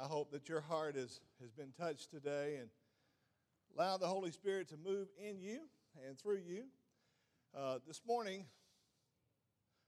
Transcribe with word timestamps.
I 0.00 0.06
hope 0.06 0.30
that 0.30 0.48
your 0.48 0.60
heart 0.60 0.94
is, 0.94 1.20
has 1.40 1.50
been 1.50 1.72
touched 1.76 2.12
today 2.12 2.58
and 2.60 2.68
allow 3.74 3.96
the 3.96 4.06
Holy 4.06 4.30
Spirit 4.30 4.68
to 4.68 4.76
move 4.76 5.08
in 5.18 5.40
you 5.40 5.62
and 6.06 6.16
through 6.16 6.40
you. 6.46 6.66
Uh, 7.56 7.78
this 7.84 8.00
morning, 8.06 8.44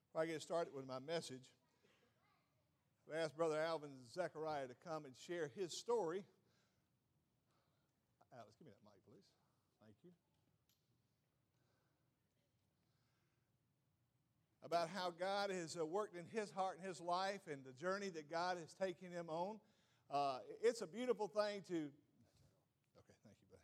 before 0.09 0.23
I 0.23 0.27
get 0.27 0.43
started 0.43 0.75
with 0.75 0.85
my 0.85 0.99
message, 0.99 1.43
I 3.15 3.19
asked 3.19 3.37
Brother 3.37 3.61
Alvin 3.61 3.91
Zechariah 4.13 4.67
to 4.67 4.75
come 4.85 5.05
and 5.05 5.15
share 5.29 5.49
his 5.55 5.73
story. 5.79 6.25
Alex, 8.35 8.57
give 8.59 8.67
me 8.67 8.73
that 8.73 8.91
mic, 8.91 8.99
please. 9.07 9.27
Thank 9.81 9.95
you. 10.03 10.11
About 14.65 14.89
how 14.89 15.13
God 15.17 15.51
has 15.51 15.77
uh, 15.81 15.87
worked 15.87 16.17
in 16.17 16.25
his 16.33 16.51
heart 16.51 16.79
and 16.79 16.89
his 16.89 17.01
life 17.01 17.43
and 17.49 17.61
the 17.65 17.73
journey 17.81 18.09
that 18.09 18.29
God 18.29 18.59
has 18.59 18.73
taken 18.73 19.13
him 19.13 19.29
on. 19.29 19.59
Uh, 20.13 20.39
it's 20.61 20.83
a 20.83 20.87
beautiful 20.89 21.29
thing 21.29 21.63
to, 21.69 21.75
okay, 21.77 23.15
thank 23.23 23.37
you, 23.39 23.47
buddy. 23.49 23.63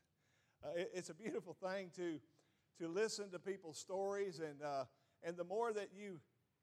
Uh, 0.64 0.80
it, 0.80 0.90
it's 0.94 1.10
a 1.10 1.14
beautiful 1.14 1.54
thing 1.54 1.90
to, 1.96 2.20
to 2.78 2.88
listen 2.88 3.30
to 3.30 3.38
people's 3.40 3.78
stories, 3.78 4.38
and, 4.38 4.62
uh, 4.62 4.84
and 5.24 5.36
the 5.36 5.42
more 5.42 5.72
that 5.72 5.88
you 5.92 6.20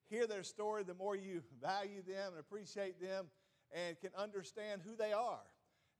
hear 0.10 0.26
their 0.26 0.44
story, 0.44 0.84
the 0.84 0.94
more 0.94 1.18
you 1.18 1.44
value 1.62 2.02
them 2.02 2.32
and 2.32 2.40
appreciate 2.40 3.02
them 3.02 3.26
and 3.74 4.00
can 4.00 4.12
understand 4.18 4.82
who 4.86 4.96
they 4.96 5.12
are. 5.12 5.44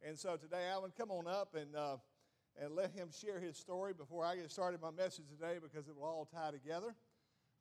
And 0.02 0.18
so 0.18 0.38
today, 0.38 0.66
Alan, 0.72 0.92
come 0.98 1.12
on 1.12 1.28
up 1.28 1.56
and, 1.56 1.76
uh, 1.76 1.98
and 2.62 2.76
let 2.76 2.92
him 2.92 3.10
share 3.12 3.40
his 3.40 3.58
story 3.58 3.94
before 3.94 4.24
I 4.24 4.36
get 4.38 4.50
started 4.50 4.82
my 4.82 4.92
message 4.92 5.26
today 5.30 5.58
because 5.62 5.90
it 5.90 5.96
will 5.96 6.04
all 6.04 6.30
tie 6.34 6.52
together. 6.52 6.96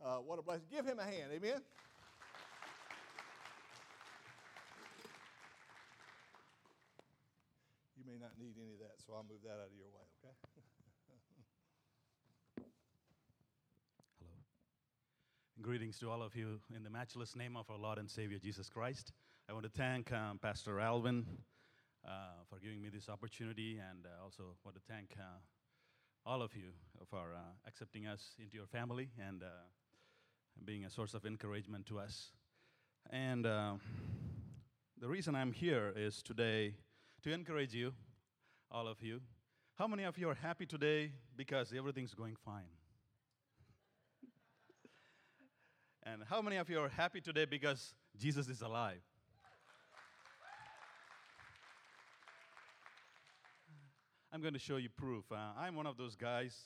Uh, 0.04 0.16
what 0.16 0.38
a 0.38 0.42
blessing. 0.42 0.64
Give 0.70 0.84
him 0.84 0.98
a 0.98 1.04
hand. 1.04 1.32
Amen. 1.32 1.62
May 8.12 8.18
not 8.18 8.32
need 8.38 8.52
any 8.60 8.72
of 8.74 8.78
that, 8.78 9.00
so 9.06 9.14
I'll 9.14 9.24
move 9.24 9.40
that 9.42 9.52
out 9.52 9.72
of 9.72 9.74
your 9.74 9.88
way, 9.88 10.04
okay? 10.20 10.34
Hello. 14.18 14.32
Greetings 15.62 15.98
to 16.00 16.10
all 16.10 16.22
of 16.22 16.36
you 16.36 16.60
in 16.76 16.82
the 16.84 16.90
matchless 16.90 17.34
name 17.34 17.56
of 17.56 17.70
our 17.70 17.78
Lord 17.78 17.96
and 17.96 18.10
Savior 18.10 18.38
Jesus 18.38 18.68
Christ. 18.68 19.12
I 19.48 19.54
want 19.54 19.64
to 19.64 19.70
thank 19.70 20.12
um, 20.12 20.38
Pastor 20.38 20.78
Alvin 20.78 21.24
uh, 22.06 22.44
for 22.50 22.58
giving 22.58 22.82
me 22.82 22.90
this 22.90 23.08
opportunity, 23.08 23.80
and 23.90 24.04
uh, 24.04 24.22
also 24.22 24.56
want 24.62 24.76
to 24.76 24.82
thank 24.92 25.14
uh, 25.18 25.40
all 26.26 26.42
of 26.42 26.54
you 26.54 26.72
for 27.08 27.32
uh, 27.34 27.38
accepting 27.66 28.06
us 28.06 28.34
into 28.38 28.58
your 28.58 28.66
family 28.66 29.08
and 29.26 29.42
uh, 29.42 29.46
being 30.66 30.84
a 30.84 30.90
source 30.90 31.14
of 31.14 31.24
encouragement 31.24 31.86
to 31.86 31.98
us. 31.98 32.32
And 33.08 33.46
uh, 33.46 33.76
the 35.00 35.08
reason 35.08 35.34
I'm 35.34 35.52
here 35.52 35.94
is 35.96 36.22
today 36.22 36.74
to 37.22 37.32
encourage 37.32 37.72
you, 37.72 37.92
all 38.70 38.88
of 38.88 39.00
you. 39.00 39.20
How 39.78 39.86
many 39.86 40.02
of 40.02 40.18
you 40.18 40.28
are 40.28 40.34
happy 40.34 40.66
today 40.66 41.12
because 41.36 41.72
everything's 41.76 42.14
going 42.14 42.36
fine? 42.44 42.74
and 46.02 46.22
how 46.28 46.42
many 46.42 46.56
of 46.56 46.68
you 46.68 46.80
are 46.80 46.88
happy 46.88 47.20
today 47.20 47.44
because 47.44 47.94
Jesus 48.18 48.48
is 48.48 48.60
alive? 48.60 49.02
I'm 54.32 54.40
going 54.40 54.54
to 54.54 54.60
show 54.60 54.78
you 54.78 54.88
proof. 54.88 55.24
Uh, 55.30 55.36
I'm 55.56 55.76
one 55.76 55.86
of 55.86 55.96
those 55.96 56.16
guys. 56.16 56.56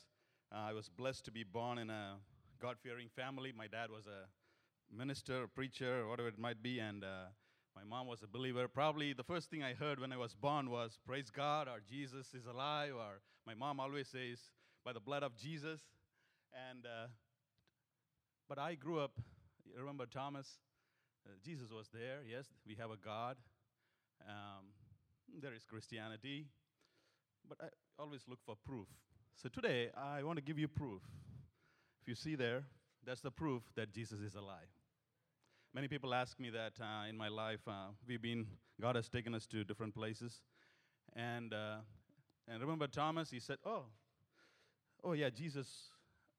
Uh, 0.54 0.68
I 0.70 0.72
was 0.72 0.88
blessed 0.88 1.24
to 1.26 1.32
be 1.32 1.44
born 1.44 1.78
in 1.78 1.91
a 1.91 2.14
God 2.62 2.76
fearing 2.82 3.08
family. 3.14 3.52
My 3.54 3.66
dad 3.66 3.91
was 3.91 4.06
a 4.06 4.26
minister, 4.96 5.48
preacher, 5.48 6.08
whatever 6.08 6.28
it 6.28 6.38
might 6.38 6.62
be, 6.62 6.78
and 6.78 7.04
uh, 7.04 7.26
my 7.77 7.84
mom 7.84 8.06
was 8.06 8.22
a 8.22 8.27
believer. 8.27 8.66
Probably 8.69 9.12
the 9.12 9.22
first 9.22 9.50
thing 9.50 9.62
I 9.62 9.74
heard 9.74 10.00
when 10.00 10.10
I 10.10 10.16
was 10.16 10.34
born 10.34 10.70
was, 10.70 10.98
Praise 11.06 11.30
God, 11.30 11.69
or 11.69 11.80
Jesus 11.86 12.32
is 12.32 12.46
alive, 12.46 12.94
or 12.96 13.20
my 13.46 13.52
mom 13.55 13.80
always 13.80 14.08
says, 14.08 14.38
By 14.82 14.94
the 14.94 15.00
blood 15.00 15.22
of 15.22 15.37
Jesus. 15.37 15.82
And, 16.70 16.87
uh, 16.87 17.09
but 18.48 18.59
I 18.59 18.76
grew 18.76 18.98
up, 18.98 19.12
remember 19.78 20.06
Thomas? 20.06 20.47
Uh, 21.26 21.32
Jesus 21.44 21.70
was 21.70 21.88
there, 21.92 22.20
yes, 22.26 22.47
we 22.66 22.76
have 22.76 22.91
a 22.91 22.97
God. 22.97 23.37
Um, 24.26 24.66
there 25.43 25.53
is 25.53 25.64
Christianity, 25.64 26.47
but 27.47 27.58
I 27.60 27.66
always 27.98 28.22
look 28.26 28.38
for 28.47 28.54
proof. 28.64 28.87
So 29.34 29.50
today, 29.50 29.91
I 29.94 30.22
want 30.22 30.38
to 30.38 30.43
give 30.43 30.58
you 30.58 30.69
proof. 30.69 31.03
If 32.00 32.08
you 32.08 32.14
see 32.14 32.37
there, 32.37 32.64
that's 33.04 33.20
the 33.20 33.31
proof 33.31 33.62
that 33.75 33.93
Jesus 33.93 34.20
is 34.20 34.34
alive. 34.34 34.75
Many 35.76 35.88
people 35.88 36.14
ask 36.14 36.41
me 36.41 36.48
that 36.48 36.72
uh, 36.81 37.06
in 37.06 37.19
my 37.19 37.28
life. 37.28 37.60
Uh, 37.69 37.88
we've 38.09 38.22
been, 38.22 38.47
God 38.81 38.97
has 38.97 39.10
taken 39.10 39.34
us 39.34 39.44
to 39.48 39.62
different 39.62 39.94
places. 39.94 40.41
And, 41.14 41.53
uh, 41.53 41.81
and 42.48 42.62
remember 42.62 42.87
Thomas, 42.87 43.31
he 43.31 43.38
said, 43.38 43.59
Oh, 43.62 43.82
oh 45.04 45.12
yeah, 45.12 45.28
Jesus 45.28 45.91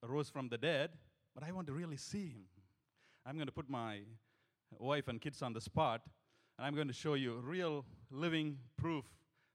rose 0.01 0.27
from 0.27 0.49
the 0.49 0.57
dead, 0.57 0.89
but 1.35 1.43
I 1.43 1.51
want 1.51 1.67
to 1.67 1.73
really 1.73 1.97
see 1.97 2.29
him. 2.29 2.45
I'm 3.27 3.35
going 3.35 3.45
to 3.45 3.51
put 3.51 3.69
my 3.69 3.99
wife 4.79 5.07
and 5.07 5.21
kids 5.21 5.43
on 5.43 5.53
the 5.53 5.61
spot, 5.61 6.01
and 6.57 6.65
I'm 6.65 6.73
going 6.73 6.87
to 6.87 6.93
show 6.93 7.13
you 7.13 7.35
real 7.35 7.85
living 8.09 8.57
proof 8.75 9.05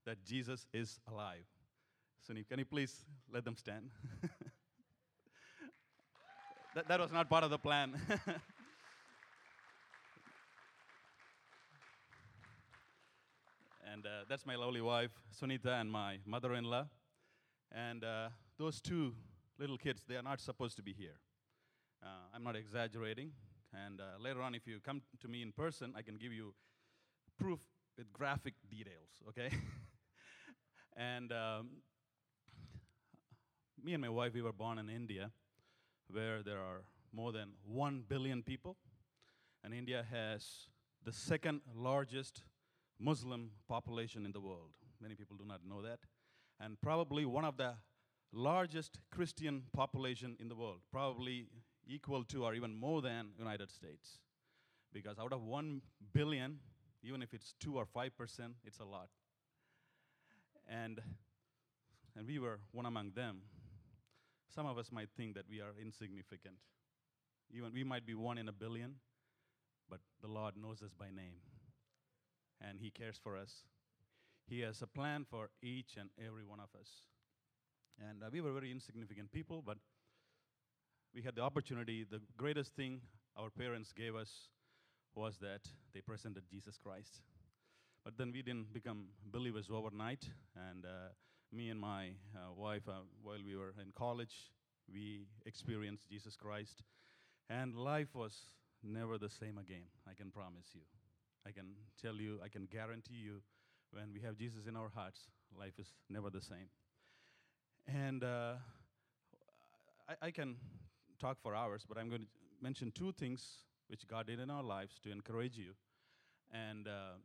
that 0.06 0.24
Jesus 0.24 0.64
is 0.72 1.00
alive. 1.10 1.42
Sunny, 2.24 2.44
can 2.48 2.60
you 2.60 2.66
please 2.66 3.04
let 3.34 3.44
them 3.44 3.56
stand? 3.56 3.90
that, 6.76 6.86
that 6.86 7.00
was 7.00 7.10
not 7.10 7.28
part 7.28 7.42
of 7.42 7.50
the 7.50 7.58
plan. 7.58 8.00
and 13.92 14.06
uh, 14.06 14.24
that's 14.26 14.46
my 14.46 14.56
lovely 14.56 14.80
wife, 14.80 15.10
Sunita, 15.38 15.78
and 15.78 15.90
my 15.90 16.16
mother 16.24 16.54
in 16.54 16.64
law. 16.64 16.86
And 17.70 18.02
uh, 18.02 18.28
those 18.58 18.80
two 18.80 19.12
little 19.58 19.76
kids, 19.76 20.02
they 20.08 20.16
are 20.16 20.22
not 20.22 20.40
supposed 20.40 20.76
to 20.76 20.82
be 20.82 20.94
here. 20.94 21.18
Uh, 22.02 22.06
I'm 22.34 22.42
not 22.42 22.56
exaggerating. 22.56 23.32
And 23.86 24.00
uh, 24.00 24.04
later 24.18 24.40
on, 24.40 24.54
if 24.54 24.66
you 24.66 24.80
come 24.80 25.02
to 25.20 25.28
me 25.28 25.42
in 25.42 25.52
person, 25.52 25.92
I 25.94 26.00
can 26.00 26.16
give 26.16 26.32
you 26.32 26.54
proof 27.38 27.60
with 27.98 28.10
graphic 28.14 28.54
details, 28.70 29.20
okay? 29.28 29.50
and 30.96 31.30
um, 31.30 31.68
me 33.82 33.92
and 33.92 34.00
my 34.00 34.08
wife, 34.08 34.32
we 34.32 34.40
were 34.40 34.52
born 34.52 34.78
in 34.78 34.88
India, 34.88 35.30
where 36.10 36.42
there 36.42 36.58
are 36.58 36.82
more 37.12 37.30
than 37.30 37.50
1 37.66 38.04
billion 38.08 38.42
people. 38.42 38.78
And 39.62 39.74
India 39.74 40.06
has 40.10 40.68
the 41.04 41.12
second 41.12 41.60
largest 41.76 42.42
Muslim 43.02 43.50
population 43.68 44.24
in 44.24 44.32
the 44.32 44.40
world. 44.40 44.70
Many 45.00 45.14
people 45.16 45.36
do 45.36 45.44
not 45.44 45.60
know 45.68 45.82
that. 45.82 45.98
And 46.60 46.80
probably 46.80 47.24
one 47.24 47.44
of 47.44 47.56
the 47.56 47.74
largest 48.32 48.98
Christian 49.10 49.64
population 49.72 50.36
in 50.38 50.48
the 50.48 50.54
world, 50.54 50.80
probably 50.90 51.48
equal 51.86 52.22
to 52.24 52.44
or 52.44 52.54
even 52.54 52.74
more 52.74 53.02
than 53.02 53.30
United 53.36 53.70
States. 53.70 54.20
Because 54.92 55.18
out 55.18 55.32
of 55.32 55.42
1 55.42 55.82
billion, 56.12 56.58
even 57.02 57.22
if 57.22 57.34
it's 57.34 57.54
2 57.60 57.76
or 57.76 57.86
5%, 57.86 58.10
it's 58.64 58.78
a 58.78 58.84
lot. 58.84 59.08
And 60.68 61.00
and 62.14 62.26
we 62.26 62.38
were 62.38 62.60
one 62.72 62.84
among 62.84 63.12
them. 63.14 63.40
Some 64.54 64.66
of 64.66 64.76
us 64.76 64.92
might 64.92 65.08
think 65.16 65.34
that 65.34 65.44
we 65.48 65.60
are 65.60 65.72
insignificant. 65.80 66.56
Even 67.50 67.72
we 67.72 67.84
might 67.84 68.04
be 68.04 68.14
one 68.14 68.36
in 68.36 68.48
a 68.48 68.52
billion, 68.52 68.96
but 69.88 70.00
the 70.20 70.28
Lord 70.28 70.54
knows 70.58 70.82
us 70.82 70.92
by 70.92 71.06
name 71.06 71.40
and 72.72 72.80
He 72.80 72.90
cares 72.90 73.20
for 73.22 73.36
us. 73.36 73.64
He 74.46 74.60
has 74.60 74.80
a 74.80 74.86
plan 74.86 75.26
for 75.28 75.50
each 75.62 75.96
and 76.00 76.08
every 76.18 76.44
one 76.44 76.58
of 76.58 76.70
us. 76.80 76.88
And 78.08 78.22
uh, 78.22 78.30
we 78.32 78.40
were 78.40 78.52
very 78.52 78.72
insignificant 78.72 79.30
people, 79.30 79.62
but 79.64 79.76
we 81.14 81.20
had 81.20 81.36
the 81.36 81.42
opportunity. 81.42 82.06
The 82.10 82.22
greatest 82.38 82.74
thing 82.74 83.02
our 83.36 83.50
parents 83.50 83.92
gave 83.92 84.16
us 84.16 84.48
was 85.14 85.36
that 85.40 85.60
they 85.92 86.00
presented 86.00 86.44
Jesus 86.50 86.78
Christ. 86.78 87.20
But 88.04 88.16
then 88.16 88.32
we 88.32 88.40
didn't 88.40 88.72
become 88.72 89.08
believers 89.30 89.68
overnight. 89.70 90.24
And 90.56 90.86
uh, 90.86 91.12
me 91.52 91.68
and 91.68 91.78
my 91.78 92.12
uh, 92.34 92.52
wife, 92.56 92.88
uh, 92.88 93.04
while 93.22 93.44
we 93.44 93.54
were 93.54 93.74
in 93.80 93.92
college, 93.94 94.50
we 94.90 95.26
experienced 95.44 96.08
Jesus 96.08 96.36
Christ. 96.36 96.82
And 97.50 97.76
life 97.76 98.14
was 98.14 98.34
never 98.82 99.18
the 99.18 99.28
same 99.28 99.58
again, 99.58 99.84
I 100.10 100.14
can 100.14 100.30
promise 100.30 100.70
you. 100.74 101.01
I 101.46 101.50
can 101.50 101.74
tell 102.00 102.14
you, 102.16 102.38
I 102.44 102.48
can 102.48 102.66
guarantee 102.66 103.14
you, 103.14 103.42
when 103.90 104.12
we 104.12 104.20
have 104.20 104.36
Jesus 104.36 104.66
in 104.66 104.76
our 104.76 104.88
hearts, 104.94 105.20
life 105.58 105.78
is 105.78 105.88
never 106.08 106.30
the 106.30 106.40
same. 106.40 106.68
And 107.86 108.24
uh, 108.24 108.54
I, 110.08 110.26
I, 110.28 110.30
can 110.30 110.56
talk 111.20 111.38
for 111.42 111.54
hours, 111.54 111.84
but 111.86 111.98
I'm 111.98 112.08
going 112.08 112.22
to 112.22 112.28
mention 112.62 112.92
two 112.92 113.12
things 113.12 113.44
which 113.88 114.06
God 114.06 114.28
did 114.28 114.38
in 114.38 114.50
our 114.50 114.62
lives 114.62 114.98
to 115.02 115.10
encourage 115.10 115.58
you. 115.58 115.72
And 116.52 116.86
uh, 116.86 117.18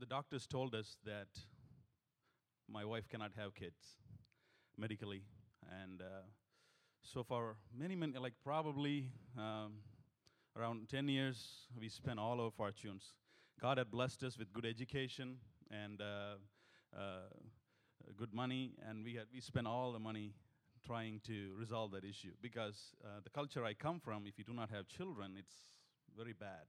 the 0.00 0.06
doctors 0.06 0.46
told 0.46 0.74
us 0.74 0.96
that 1.04 1.28
my 2.68 2.84
wife 2.84 3.08
cannot 3.08 3.32
have 3.36 3.54
kids 3.54 3.98
medically. 4.76 5.22
And 5.82 6.00
uh, 6.00 6.24
so, 7.02 7.22
for 7.22 7.56
many, 7.76 7.94
many, 7.94 8.18
like 8.18 8.34
probably 8.42 9.10
um, 9.36 9.74
around 10.56 10.88
10 10.88 11.08
years, 11.08 11.68
we 11.78 11.88
spent 11.88 12.18
all 12.18 12.40
our 12.40 12.50
fortunes 12.50 13.14
God 13.62 13.78
had 13.78 13.92
blessed 13.92 14.24
us 14.24 14.36
with 14.36 14.52
good 14.52 14.66
education 14.66 15.36
and 15.70 16.00
uh, 16.00 16.34
uh, 16.98 17.30
good 18.16 18.34
money, 18.34 18.72
and 18.88 19.04
we 19.04 19.14
had 19.14 19.26
we 19.32 19.40
spent 19.40 19.68
all 19.68 19.92
the 19.92 20.00
money 20.00 20.34
trying 20.84 21.20
to 21.28 21.52
resolve 21.56 21.92
that 21.92 22.04
issue 22.04 22.32
because 22.40 22.96
uh, 23.04 23.20
the 23.22 23.30
culture 23.30 23.64
I 23.64 23.74
come 23.74 24.00
from, 24.00 24.26
if 24.26 24.36
you 24.36 24.42
do 24.42 24.52
not 24.52 24.70
have 24.70 24.88
children, 24.88 25.36
it's 25.38 25.54
very 26.16 26.32
bad. 26.32 26.66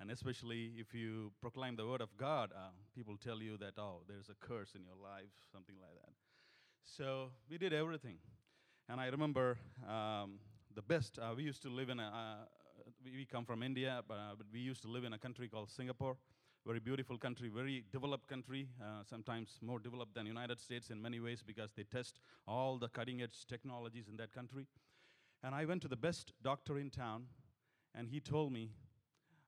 And 0.00 0.10
especially 0.10 0.72
if 0.78 0.94
you 0.94 1.32
proclaim 1.42 1.76
the 1.76 1.86
word 1.86 2.00
of 2.00 2.16
God, 2.16 2.50
uh, 2.56 2.70
people 2.94 3.18
tell 3.22 3.42
you 3.42 3.58
that, 3.58 3.74
oh, 3.76 4.00
there's 4.08 4.30
a 4.30 4.46
curse 4.46 4.74
in 4.74 4.82
your 4.84 4.96
life, 4.96 5.28
something 5.52 5.76
like 5.82 5.94
that. 6.00 6.14
So 6.82 7.28
we 7.50 7.58
did 7.58 7.74
everything. 7.74 8.16
And 8.88 9.02
I 9.02 9.08
remember 9.08 9.58
um, 9.86 10.40
the 10.74 10.80
best, 10.80 11.18
uh, 11.18 11.34
we 11.36 11.42
used 11.42 11.62
to 11.64 11.68
live 11.68 11.90
in 11.90 12.00
a, 12.00 12.04
uh, 12.04 12.44
we, 13.04 13.24
come 13.24 13.44
from 13.44 13.62
India, 13.62 14.02
but, 14.06 14.14
uh, 14.14 14.34
but 14.36 14.46
we 14.52 14.60
used 14.60 14.82
to 14.82 14.88
live 14.88 15.04
in 15.04 15.12
a 15.12 15.18
country 15.18 15.48
called 15.48 15.70
Singapore. 15.70 16.16
Very 16.66 16.80
beautiful 16.80 17.18
country, 17.18 17.48
very 17.48 17.84
developed 17.90 18.28
country, 18.28 18.68
uh, 18.80 19.02
sometimes 19.08 19.58
more 19.60 19.80
developed 19.80 20.14
than 20.14 20.26
United 20.26 20.60
States 20.60 20.90
in 20.90 21.02
many 21.02 21.18
ways 21.18 21.42
because 21.44 21.72
they 21.72 21.82
test 21.82 22.20
all 22.46 22.78
the 22.78 22.88
cutting 22.88 23.20
edge 23.20 23.46
technologies 23.48 24.06
in 24.08 24.16
that 24.16 24.32
country. 24.32 24.66
And 25.42 25.54
I 25.54 25.64
went 25.64 25.82
to 25.82 25.88
the 25.88 25.96
best 25.96 26.32
doctor 26.42 26.78
in 26.78 26.90
town, 26.90 27.24
and 27.94 28.08
he 28.08 28.20
told 28.20 28.52
me, 28.52 28.70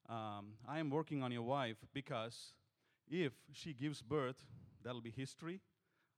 um, 0.09 0.55
I 0.69 0.81
am 0.81 0.91
working 0.91 1.23
on 1.23 1.31
your 1.31 1.43
wife 1.43 1.77
because 1.93 2.55
if 3.09 3.33
she 3.53 3.73
gives 3.73 4.03
birth, 4.03 4.45
that'll 4.83 5.01
be 5.01 5.13
history. 5.13 5.61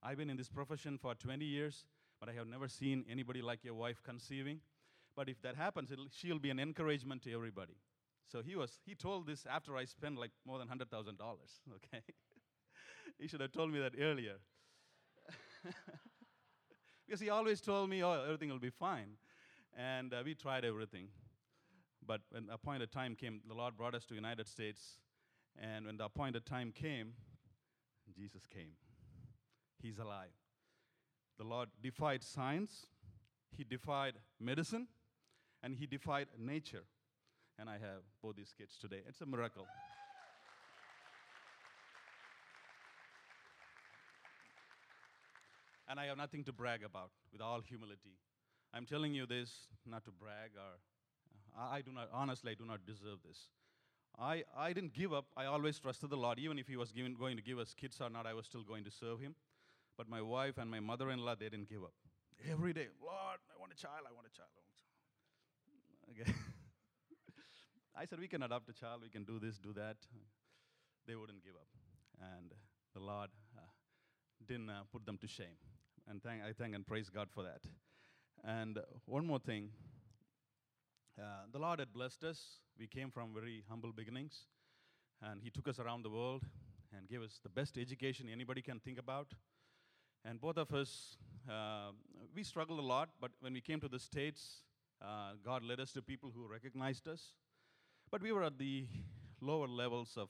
I've 0.01 0.17
been 0.17 0.29
in 0.29 0.37
this 0.37 0.49
profession 0.49 0.97
for 0.97 1.13
20 1.13 1.45
years, 1.45 1.85
but 2.19 2.27
I 2.27 2.33
have 2.33 2.47
never 2.47 2.67
seen 2.67 3.05
anybody 3.09 3.41
like 3.41 3.63
your 3.63 3.75
wife 3.75 4.01
conceiving. 4.03 4.61
But 5.17 5.29
if 5.29 5.41
that 5.41 5.55
happens, 5.55 5.91
she'll 6.11 6.37
be 6.37 6.51
an 6.51 6.59
encouragement 6.59 7.23
to 7.23 7.33
everybody. 7.33 7.73
So 8.31 8.43
he 8.43 8.55
was 8.55 8.79
he 8.85 8.93
told 8.93 9.25
this 9.25 9.47
after 9.49 9.75
I 9.75 9.85
spent 9.85 10.19
like 10.19 10.29
more 10.45 10.59
than 10.59 10.67
hundred 10.67 10.91
thousand 10.91 11.17
dollars. 11.17 11.59
Okay, 11.75 12.03
he 13.17 13.27
should 13.27 13.41
have 13.41 13.51
told 13.51 13.71
me 13.71 13.79
that 13.79 13.93
earlier. 13.99 14.35
because 17.05 17.19
he 17.19 17.31
always 17.31 17.61
told 17.61 17.89
me, 17.89 18.03
"Oh, 18.03 18.23
everything 18.25 18.49
will 18.49 18.59
be 18.59 18.69
fine," 18.69 19.17
and 19.75 20.13
uh, 20.13 20.21
we 20.23 20.35
tried 20.35 20.63
everything. 20.63 21.07
But 22.05 22.21
when 22.29 22.45
the 22.45 22.53
appointed 22.53 22.91
time 22.91 23.15
came, 23.15 23.41
the 23.47 23.55
Lord 23.55 23.75
brought 23.75 23.95
us 23.95 24.05
to 24.05 24.15
United 24.15 24.47
States, 24.47 24.99
and 25.59 25.87
when 25.87 25.97
the 25.97 26.05
appointed 26.05 26.45
time 26.45 26.71
came, 26.71 27.13
Jesus 28.15 28.45
came. 28.45 28.73
He's 29.81 29.97
alive. 29.97 30.35
The 31.39 31.43
Lord 31.43 31.69
defied 31.81 32.23
science, 32.23 32.85
He 33.51 33.63
defied 33.63 34.15
medicine, 34.39 34.87
and 35.63 35.75
He 35.75 35.85
defied 35.85 36.27
nature. 36.37 36.83
And 37.59 37.69
I 37.69 37.73
have 37.73 38.03
both 38.21 38.35
these 38.35 38.53
kids 38.55 38.77
today. 38.79 39.01
It's 39.07 39.21
a 39.21 39.25
miracle. 39.25 39.65
and 45.89 45.99
I 45.99 46.05
have 46.05 46.17
nothing 46.17 46.43
to 46.45 46.53
brag 46.53 46.83
about 46.83 47.11
with 47.31 47.41
all 47.41 47.61
humility. 47.61 48.15
I'm 48.73 48.85
telling 48.85 49.13
you 49.13 49.25
this 49.25 49.49
not 49.85 50.03
to 50.05 50.11
brag 50.11 50.51
or 50.55 50.75
uh, 51.57 51.71
I, 51.71 51.77
I 51.77 51.81
do 51.81 51.91
not, 51.91 52.09
honestly, 52.13 52.51
I 52.51 52.55
do 52.55 52.65
not 52.65 52.85
deserve 52.85 53.19
this. 53.25 53.49
I, 54.19 54.43
I 54.57 54.73
didn't 54.73 54.93
give 54.93 55.13
up. 55.13 55.25
I 55.37 55.45
always 55.45 55.79
trusted 55.79 56.09
the 56.09 56.17
Lord. 56.17 56.39
Even 56.39 56.59
if 56.59 56.67
He 56.67 56.75
was 56.75 56.91
giving, 56.91 57.15
going 57.15 57.37
to 57.37 57.43
give 57.43 57.59
us 57.59 57.73
kids 57.73 57.99
or 58.01 58.09
not, 58.09 58.25
I 58.25 58.33
was 58.33 58.45
still 58.45 58.63
going 58.63 58.83
to 58.83 58.91
serve 58.91 59.19
Him. 59.19 59.35
But 59.97 60.09
my 60.09 60.21
wife 60.21 60.57
and 60.57 60.69
my 60.69 60.79
mother 60.79 61.09
in 61.11 61.19
law, 61.19 61.35
they 61.35 61.49
didn't 61.49 61.69
give 61.69 61.83
up. 61.83 61.93
Every 62.51 62.73
day, 62.73 62.87
Lord, 63.01 63.39
I 63.49 63.59
want 63.59 63.71
a 63.73 63.75
child, 63.75 64.05
I 64.05 64.13
want 64.13 64.27
a 64.27 64.35
child. 64.35 64.49
I 64.53 64.61
want 64.61 64.69
a 64.69 64.76
child. 64.76 64.76
Okay. 66.11 66.31
I 67.95 68.05
said, 68.05 68.19
we 68.19 68.27
can 68.27 68.43
adopt 68.43 68.69
a 68.69 68.73
child, 68.73 69.01
we 69.01 69.09
can 69.09 69.23
do 69.23 69.39
this, 69.39 69.57
do 69.57 69.73
that. 69.73 69.97
They 71.07 71.15
wouldn't 71.15 71.43
give 71.43 71.55
up. 71.55 71.67
And 72.35 72.51
the 72.93 72.99
Lord 72.99 73.29
uh, 73.57 73.61
didn't 74.47 74.69
uh, 74.69 74.83
put 74.91 75.05
them 75.05 75.17
to 75.19 75.27
shame. 75.27 75.57
And 76.07 76.21
thank, 76.21 76.41
I 76.43 76.53
thank 76.53 76.75
and 76.75 76.85
praise 76.85 77.09
God 77.09 77.29
for 77.33 77.43
that. 77.43 77.61
And 78.43 78.79
one 79.05 79.25
more 79.25 79.39
thing 79.39 79.71
uh, 81.19 81.47
the 81.51 81.57
Lord 81.57 81.79
had 81.79 81.91
blessed 81.91 82.23
us. 82.23 82.59
We 82.79 82.85
came 82.85 83.09
from 83.09 83.33
very 83.33 83.63
humble 83.67 83.91
beginnings. 83.91 84.45
And 85.21 85.41
He 85.41 85.49
took 85.49 85.67
us 85.67 85.79
around 85.79 86.03
the 86.03 86.11
world 86.11 86.43
and 86.95 87.07
gave 87.09 87.21
us 87.21 87.39
the 87.41 87.49
best 87.49 87.77
education 87.77 88.29
anybody 88.31 88.61
can 88.61 88.79
think 88.79 88.99
about. 88.99 89.33
And 90.23 90.39
both 90.39 90.57
of 90.57 90.71
us, 90.73 91.17
uh, 91.49 91.91
we 92.35 92.43
struggled 92.43 92.79
a 92.79 92.83
lot, 92.83 93.09
but 93.19 93.31
when 93.39 93.53
we 93.53 93.61
came 93.61 93.79
to 93.79 93.87
the 93.87 93.99
States, 93.99 94.61
uh, 95.01 95.33
God 95.43 95.63
led 95.63 95.79
us 95.79 95.91
to 95.93 96.01
people 96.01 96.31
who 96.33 96.47
recognized 96.47 97.07
us. 97.07 97.33
But 98.09 98.21
we 98.21 98.31
were 98.31 98.43
at 98.43 98.57
the 98.57 98.87
lower 99.41 99.67
levels 99.67 100.17
of 100.17 100.29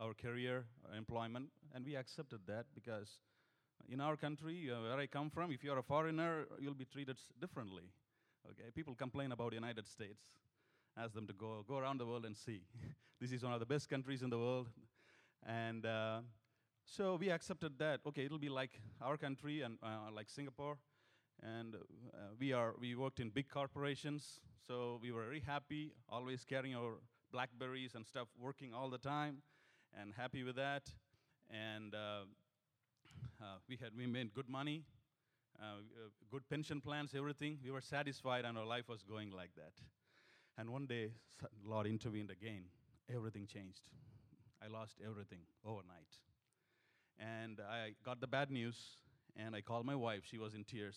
our 0.00 0.14
career, 0.14 0.64
our 0.88 0.96
employment, 0.96 1.48
and 1.74 1.84
we 1.84 1.96
accepted 1.96 2.40
that 2.46 2.66
because 2.74 3.20
in 3.88 4.00
our 4.00 4.16
country, 4.16 4.70
uh, 4.70 4.80
where 4.82 4.98
I 4.98 5.06
come 5.06 5.30
from, 5.30 5.50
if 5.52 5.64
you're 5.64 5.78
a 5.78 5.82
foreigner, 5.82 6.46
you'll 6.60 6.74
be 6.74 6.84
treated 6.84 7.18
differently. 7.40 7.84
Okay, 8.50 8.70
people 8.74 8.94
complain 8.94 9.32
about 9.32 9.50
the 9.50 9.56
United 9.56 9.86
States. 9.86 10.22
Ask 10.96 11.14
them 11.14 11.26
to 11.26 11.32
go 11.32 11.64
go 11.66 11.78
around 11.78 11.98
the 11.98 12.06
world 12.06 12.24
and 12.24 12.36
see. 12.36 12.62
this 13.20 13.32
is 13.32 13.42
one 13.42 13.52
of 13.52 13.60
the 13.60 13.66
best 13.66 13.88
countries 13.88 14.22
in 14.22 14.30
the 14.30 14.38
world, 14.38 14.68
and 15.46 15.84
uh, 15.84 16.20
so 16.84 17.16
we 17.16 17.30
accepted 17.30 17.78
that. 17.78 18.00
Okay, 18.06 18.24
it'll 18.24 18.38
be 18.38 18.48
like 18.48 18.80
our 19.00 19.16
country 19.16 19.62
and 19.62 19.78
uh, 19.82 20.10
like 20.12 20.28
Singapore, 20.28 20.78
and 21.42 21.74
uh, 21.74 22.18
we 22.38 22.52
are 22.52 22.74
we 22.80 22.94
worked 22.94 23.20
in 23.20 23.30
big 23.30 23.48
corporations, 23.48 24.40
so 24.66 24.98
we 25.02 25.12
were 25.12 25.24
very 25.24 25.40
happy, 25.40 25.92
always 26.08 26.44
carrying 26.44 26.74
our 26.74 26.94
Blackberries 27.32 27.94
and 27.94 28.06
stuff, 28.06 28.28
working 28.38 28.74
all 28.74 28.90
the 28.90 28.98
time, 28.98 29.42
and 29.98 30.12
happy 30.16 30.42
with 30.42 30.56
that. 30.56 30.82
And 31.48 31.94
uh, 31.94 32.24
uh, 33.40 33.56
we 33.68 33.76
had 33.76 33.90
we 33.96 34.06
made 34.06 34.34
good 34.34 34.48
money, 34.48 34.84
uh, 35.60 35.80
good 36.30 36.48
pension 36.48 36.80
plans, 36.80 37.12
everything. 37.16 37.58
We 37.64 37.70
were 37.70 37.80
satisfied, 37.80 38.44
and 38.44 38.58
our 38.58 38.66
life 38.66 38.88
was 38.88 39.02
going 39.02 39.30
like 39.30 39.54
that. 39.56 39.72
And 40.58 40.70
one 40.70 40.86
day, 40.86 41.12
Lord 41.64 41.86
intervened 41.86 42.30
again. 42.30 42.64
Everything 43.12 43.46
changed. 43.46 43.88
I 44.62 44.68
lost 44.68 45.00
everything 45.04 45.40
overnight. 45.64 46.18
And 47.18 47.60
I 47.60 47.92
got 48.04 48.20
the 48.20 48.26
bad 48.26 48.50
news, 48.50 48.76
and 49.36 49.54
I 49.56 49.62
called 49.62 49.86
my 49.86 49.94
wife. 49.94 50.22
She 50.30 50.38
was 50.38 50.54
in 50.54 50.64
tears. 50.64 50.96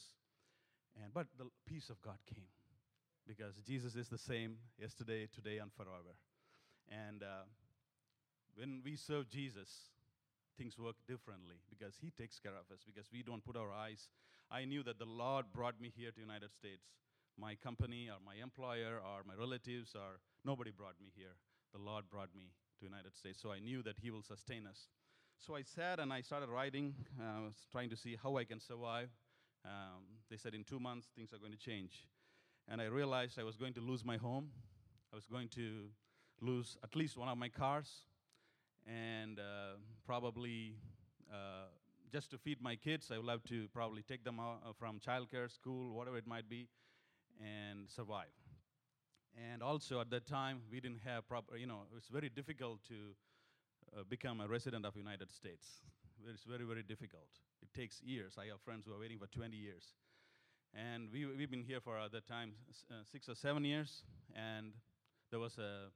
And, 1.01 1.13
but 1.13 1.27
the 1.37 1.45
peace 1.67 1.89
of 1.89 2.01
God 2.01 2.17
came 2.27 2.49
because 3.27 3.55
Jesus 3.65 3.95
is 3.95 4.09
the 4.09 4.17
same 4.17 4.57
yesterday, 4.79 5.27
today, 5.33 5.57
and 5.57 5.71
forever. 5.73 6.15
And 6.89 7.23
uh, 7.23 7.47
when 8.55 8.81
we 8.83 8.95
serve 8.95 9.29
Jesus, 9.29 9.69
things 10.57 10.77
work 10.77 10.95
differently 11.07 11.55
because 11.69 11.95
He 12.01 12.11
takes 12.11 12.39
care 12.39 12.53
of 12.53 12.69
us, 12.73 12.83
because 12.85 13.09
we 13.11 13.23
don't 13.23 13.43
put 13.43 13.57
our 13.57 13.71
eyes. 13.71 14.09
I 14.51 14.65
knew 14.65 14.83
that 14.83 14.99
the 14.99 15.05
Lord 15.05 15.45
brought 15.53 15.79
me 15.81 15.91
here 15.95 16.11
to 16.11 16.19
United 16.19 16.53
States. 16.53 16.83
My 17.39 17.55
company 17.55 18.09
or 18.09 18.19
my 18.23 18.35
employer 18.43 19.01
or 19.01 19.23
my 19.25 19.33
relatives 19.33 19.95
or 19.95 20.19
nobody 20.45 20.69
brought 20.69 20.99
me 21.01 21.09
here. 21.15 21.33
The 21.73 21.81
Lord 21.81 22.05
brought 22.11 22.29
me 22.35 22.51
to 22.79 22.85
United 22.85 23.15
States. 23.15 23.39
So 23.41 23.51
I 23.51 23.59
knew 23.59 23.81
that 23.83 23.97
He 24.01 24.11
will 24.11 24.21
sustain 24.21 24.67
us. 24.67 24.89
So 25.39 25.55
I 25.55 25.63
sat 25.63 25.99
and 25.99 26.13
I 26.13 26.21
started 26.21 26.49
writing, 26.49 26.93
uh, 27.19 27.49
trying 27.71 27.89
to 27.89 27.97
see 27.97 28.15
how 28.21 28.37
I 28.37 28.43
can 28.43 28.59
survive. 28.59 29.09
Um, 29.65 30.03
they 30.29 30.37
said 30.37 30.53
in 30.53 30.63
two 30.63 30.79
months 30.79 31.07
things 31.15 31.33
are 31.33 31.37
going 31.37 31.51
to 31.51 31.57
change. 31.57 32.07
And 32.67 32.81
I 32.81 32.85
realized 32.85 33.39
I 33.39 33.43
was 33.43 33.57
going 33.57 33.73
to 33.73 33.81
lose 33.81 34.03
my 34.05 34.17
home. 34.17 34.49
I 35.11 35.15
was 35.15 35.25
going 35.25 35.49
to 35.49 35.89
lose 36.41 36.77
at 36.83 36.95
least 36.95 37.17
one 37.17 37.29
of 37.29 37.37
my 37.37 37.49
cars 37.49 37.89
and 38.85 39.39
uh, 39.39 39.77
probably 40.05 40.75
uh, 41.31 41.67
just 42.11 42.29
to 42.31 42.37
feed 42.37 42.61
my 42.61 42.75
kids, 42.75 43.11
I 43.11 43.17
will 43.17 43.29
have 43.29 43.43
to 43.45 43.67
probably 43.73 44.03
take 44.03 44.23
them 44.23 44.39
out 44.39 44.61
uh, 44.65 44.73
from 44.77 44.99
childcare, 44.99 45.49
school, 45.51 45.95
whatever 45.95 46.17
it 46.17 46.27
might 46.27 46.47
be, 46.47 46.67
and 47.41 47.89
survive. 47.89 48.35
And 49.51 49.63
also 49.63 49.99
at 49.99 50.11
that 50.11 50.27
time, 50.27 50.61
we 50.71 50.79
didn't 50.79 51.01
have 51.05 51.27
proper, 51.27 51.57
you 51.57 51.65
know, 51.65 51.83
it's 51.97 52.09
very 52.09 52.29
difficult 52.29 52.83
to 52.87 52.93
uh, 53.97 54.03
become 54.07 54.41
a 54.41 54.47
resident 54.47 54.85
of 54.85 54.95
United 54.95 55.31
States. 55.31 55.81
It's 56.31 56.43
very, 56.43 56.65
very 56.65 56.83
difficult. 56.83 57.29
Takes 57.75 58.03
years. 58.03 58.35
I 58.37 58.45
have 58.51 58.61
friends 58.61 58.85
who 58.85 58.93
are 58.93 58.99
waiting 58.99 59.17
for 59.17 59.25
20 59.25 59.57
years. 59.57 59.83
And 60.75 61.09
we, 61.11 61.25
we've 61.25 61.49
been 61.49 61.63
here 61.63 61.79
for, 61.81 61.97
at 61.97 62.11
that 62.11 62.27
time, 62.27 62.53
uh, 62.91 62.95
six 63.11 63.27
or 63.27 63.35
seven 63.35 63.65
years, 63.65 64.03
and 64.35 64.73
there 65.31 65.39
was 65.39 65.57
a, 65.57 65.89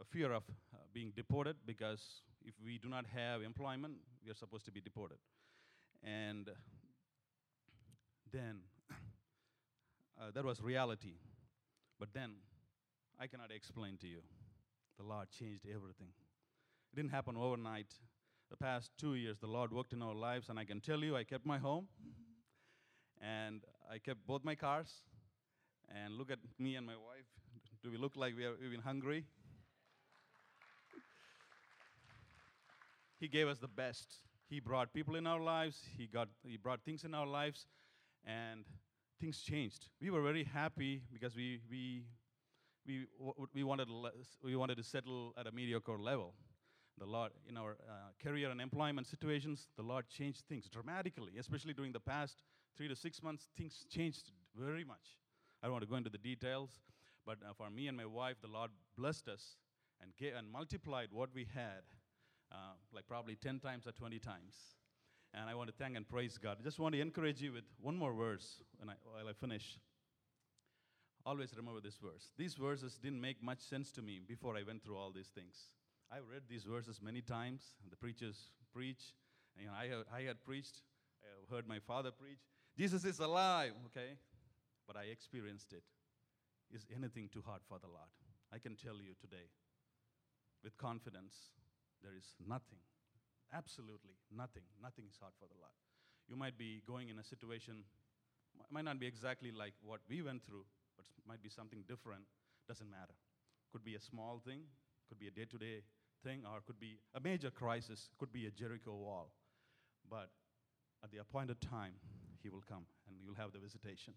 a 0.00 0.04
fear 0.04 0.32
of 0.32 0.42
uh, 0.72 0.78
being 0.94 1.12
deported 1.14 1.56
because 1.66 2.00
if 2.46 2.54
we 2.64 2.78
do 2.78 2.88
not 2.88 3.04
have 3.14 3.42
employment, 3.42 3.94
we 4.24 4.30
are 4.30 4.34
supposed 4.34 4.64
to 4.66 4.70
be 4.70 4.80
deported. 4.80 5.18
And 6.02 6.48
then 8.32 8.60
uh, 10.20 10.30
that 10.34 10.44
was 10.44 10.62
reality. 10.62 11.16
But 12.00 12.14
then 12.14 12.32
I 13.20 13.26
cannot 13.26 13.50
explain 13.50 13.98
to 13.98 14.06
you. 14.06 14.20
The 14.98 15.04
Lord 15.04 15.28
changed 15.30 15.66
everything. 15.66 16.08
It 16.92 16.96
didn't 16.96 17.10
happen 17.10 17.36
overnight. 17.36 17.92
The 18.50 18.56
past 18.56 18.92
two 18.96 19.14
years, 19.14 19.38
the 19.38 19.46
Lord 19.46 19.72
worked 19.72 19.92
in 19.92 20.00
our 20.00 20.14
lives, 20.14 20.48
and 20.48 20.58
I 20.58 20.64
can 20.64 20.80
tell 20.80 21.00
you, 21.00 21.16
I 21.16 21.24
kept 21.24 21.44
my 21.44 21.58
home, 21.58 21.86
and 23.20 23.62
I 23.92 23.98
kept 23.98 24.26
both 24.26 24.42
my 24.42 24.54
cars. 24.54 25.02
And 25.90 26.14
look 26.14 26.30
at 26.30 26.38
me 26.58 26.76
and 26.76 26.86
my 26.86 26.96
wife. 26.96 27.26
Do 27.82 27.90
we 27.90 27.96
look 27.96 28.16
like 28.16 28.36
we 28.36 28.44
are 28.44 28.54
even 28.64 28.80
hungry? 28.80 29.24
He 33.18 33.28
gave 33.28 33.48
us 33.48 33.58
the 33.58 33.68
best. 33.68 34.06
He 34.48 34.60
brought 34.60 34.92
people 34.92 35.16
in 35.16 35.26
our 35.26 35.40
lives, 35.40 35.82
He, 35.96 36.06
got, 36.06 36.28
he 36.42 36.56
brought 36.56 36.80
things 36.84 37.04
in 37.04 37.14
our 37.14 37.26
lives, 37.26 37.66
and 38.24 38.64
things 39.20 39.40
changed. 39.40 39.88
We 40.00 40.10
were 40.10 40.22
very 40.22 40.44
happy 40.44 41.02
because 41.12 41.34
we, 41.34 41.60
we, 41.70 42.04
we, 42.86 43.06
we, 43.52 43.64
wanted, 43.64 43.88
we 44.42 44.56
wanted 44.56 44.76
to 44.76 44.82
settle 44.82 45.34
at 45.38 45.46
a 45.46 45.52
mediocre 45.52 45.98
level. 45.98 46.34
The 46.98 47.06
Lord, 47.06 47.32
in 47.48 47.56
our 47.56 47.72
uh, 47.88 48.10
career 48.22 48.50
and 48.50 48.60
employment 48.60 49.06
situations, 49.06 49.68
the 49.76 49.82
Lord 49.82 50.08
changed 50.08 50.42
things 50.48 50.68
dramatically, 50.68 51.32
especially 51.38 51.72
during 51.74 51.92
the 51.92 52.00
past 52.00 52.38
three 52.76 52.88
to 52.88 52.96
six 52.96 53.22
months. 53.22 53.48
Things 53.56 53.84
changed 53.88 54.32
very 54.56 54.84
much. 54.84 55.16
I 55.62 55.66
don't 55.66 55.72
want 55.72 55.84
to 55.84 55.90
go 55.90 55.96
into 55.96 56.10
the 56.10 56.18
details, 56.18 56.70
but 57.24 57.38
uh, 57.42 57.52
for 57.56 57.70
me 57.70 57.88
and 57.88 57.96
my 57.96 58.06
wife, 58.06 58.36
the 58.40 58.48
Lord 58.48 58.70
blessed 58.96 59.28
us 59.28 59.56
and, 60.00 60.12
gave, 60.16 60.34
and 60.34 60.50
multiplied 60.50 61.08
what 61.12 61.30
we 61.34 61.46
had, 61.54 61.82
uh, 62.52 62.74
like 62.92 63.06
probably 63.06 63.36
10 63.36 63.60
times 63.60 63.86
or 63.86 63.92
20 63.92 64.18
times. 64.18 64.54
And 65.34 65.48
I 65.48 65.54
want 65.54 65.68
to 65.68 65.74
thank 65.76 65.96
and 65.96 66.08
praise 66.08 66.38
God. 66.38 66.56
I 66.60 66.64
just 66.64 66.78
want 66.78 66.94
to 66.94 67.00
encourage 67.00 67.42
you 67.42 67.52
with 67.52 67.64
one 67.80 67.96
more 67.96 68.12
verse 68.12 68.62
I, 68.82 68.92
while 69.04 69.28
I 69.28 69.32
finish. 69.32 69.78
Always 71.26 71.52
remember 71.56 71.80
this 71.80 71.96
verse. 71.96 72.30
These 72.38 72.54
verses 72.54 72.98
didn't 73.02 73.20
make 73.20 73.42
much 73.42 73.60
sense 73.60 73.90
to 73.92 74.02
me 74.02 74.20
before 74.26 74.56
I 74.56 74.62
went 74.62 74.82
through 74.82 74.96
all 74.96 75.12
these 75.14 75.28
things. 75.34 75.54
I've 76.10 76.24
read 76.32 76.42
these 76.48 76.64
verses 76.64 77.00
many 77.02 77.20
times. 77.20 77.60
The 77.90 77.96
preachers 77.96 78.50
preach. 78.72 79.12
And, 79.56 79.64
you 79.64 79.68
know, 79.68 79.76
I, 79.76 80.16
I 80.16 80.22
had 80.22 80.42
preached, 80.44 80.80
I 81.20 81.54
heard 81.54 81.68
my 81.68 81.78
father 81.80 82.10
preach. 82.10 82.40
Jesus 82.76 83.04
is 83.04 83.18
alive, 83.18 83.72
okay? 83.86 84.16
But 84.86 84.96
I 84.96 85.12
experienced 85.12 85.72
it. 85.72 85.82
Is 86.72 86.86
anything 86.94 87.28
too 87.32 87.42
hard 87.44 87.60
for 87.68 87.78
the 87.78 87.88
Lord? 87.88 88.08
I 88.52 88.58
can 88.58 88.76
tell 88.76 88.96
you 88.96 89.12
today 89.20 89.52
with 90.64 90.76
confidence 90.78 91.52
there 92.02 92.16
is 92.16 92.32
nothing, 92.40 92.80
absolutely 93.52 94.16
nothing, 94.32 94.64
nothing 94.80 95.04
is 95.08 95.16
hard 95.20 95.32
for 95.38 95.48
the 95.48 95.58
Lord. 95.60 95.74
You 96.28 96.36
might 96.36 96.56
be 96.56 96.82
going 96.86 97.08
in 97.08 97.18
a 97.18 97.24
situation, 97.24 97.84
might 98.70 98.84
not 98.84 99.00
be 99.00 99.06
exactly 99.06 99.50
like 99.50 99.74
what 99.82 100.00
we 100.08 100.22
went 100.22 100.44
through, 100.44 100.64
but 100.96 101.04
might 101.26 101.42
be 101.42 101.48
something 101.48 101.84
different, 101.88 102.24
doesn't 102.68 102.88
matter. 102.88 103.16
Could 103.72 103.84
be 103.84 103.96
a 103.96 104.00
small 104.00 104.40
thing, 104.44 104.60
could 105.08 105.18
be 105.18 105.28
a 105.28 105.30
day 105.30 105.44
to 105.50 105.58
day 105.58 105.82
thing, 106.24 106.42
or 106.44 106.60
could 106.66 106.80
be 106.80 106.98
a 107.14 107.20
major 107.20 107.50
crisis, 107.50 108.08
could 108.18 108.32
be 108.32 108.46
a 108.46 108.50
Jericho 108.50 108.94
wall. 108.94 109.30
But 110.10 110.30
at 111.04 111.10
the 111.10 111.18
appointed 111.18 111.60
time, 111.60 111.92
He 112.42 112.48
will 112.48 112.64
come 112.68 112.84
and 113.06 113.16
you'll 113.22 113.36
have 113.36 113.52
the 113.52 113.58
visitation. 113.58 114.14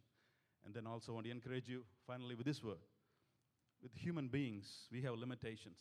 And 0.66 0.74
then 0.74 0.86
also, 0.86 1.14
want 1.14 1.26
to 1.26 1.32
encourage 1.32 1.68
you 1.68 1.84
finally 2.06 2.36
with 2.36 2.46
this 2.46 2.64
word. 2.64 2.86
With 3.82 3.92
human 3.96 4.28
beings, 4.28 4.88
we 4.92 5.02
have 5.02 5.16
limitations. 5.16 5.80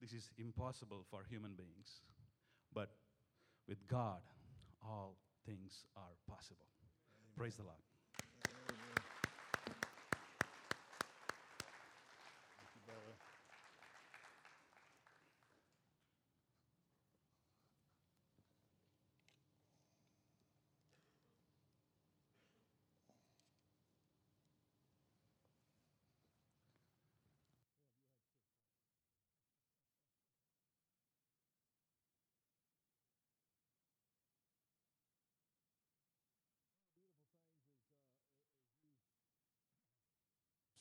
This 0.00 0.12
is 0.12 0.30
impossible 0.38 1.04
for 1.10 1.24
human 1.28 1.54
beings. 1.54 2.00
But 2.72 2.90
with 3.68 3.86
God, 3.88 4.20
all 4.84 5.16
things 5.44 5.86
are 5.96 6.14
possible. 6.28 6.66
Amen. 7.20 7.34
Praise 7.36 7.56
the 7.56 7.64
Lord. 7.64 7.95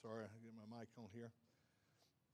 Sorry, 0.05 0.23
I 0.23 0.37
get 0.43 0.53
my 0.55 0.77
mic 0.77 0.87
on 0.99 1.05
here. 1.15 1.31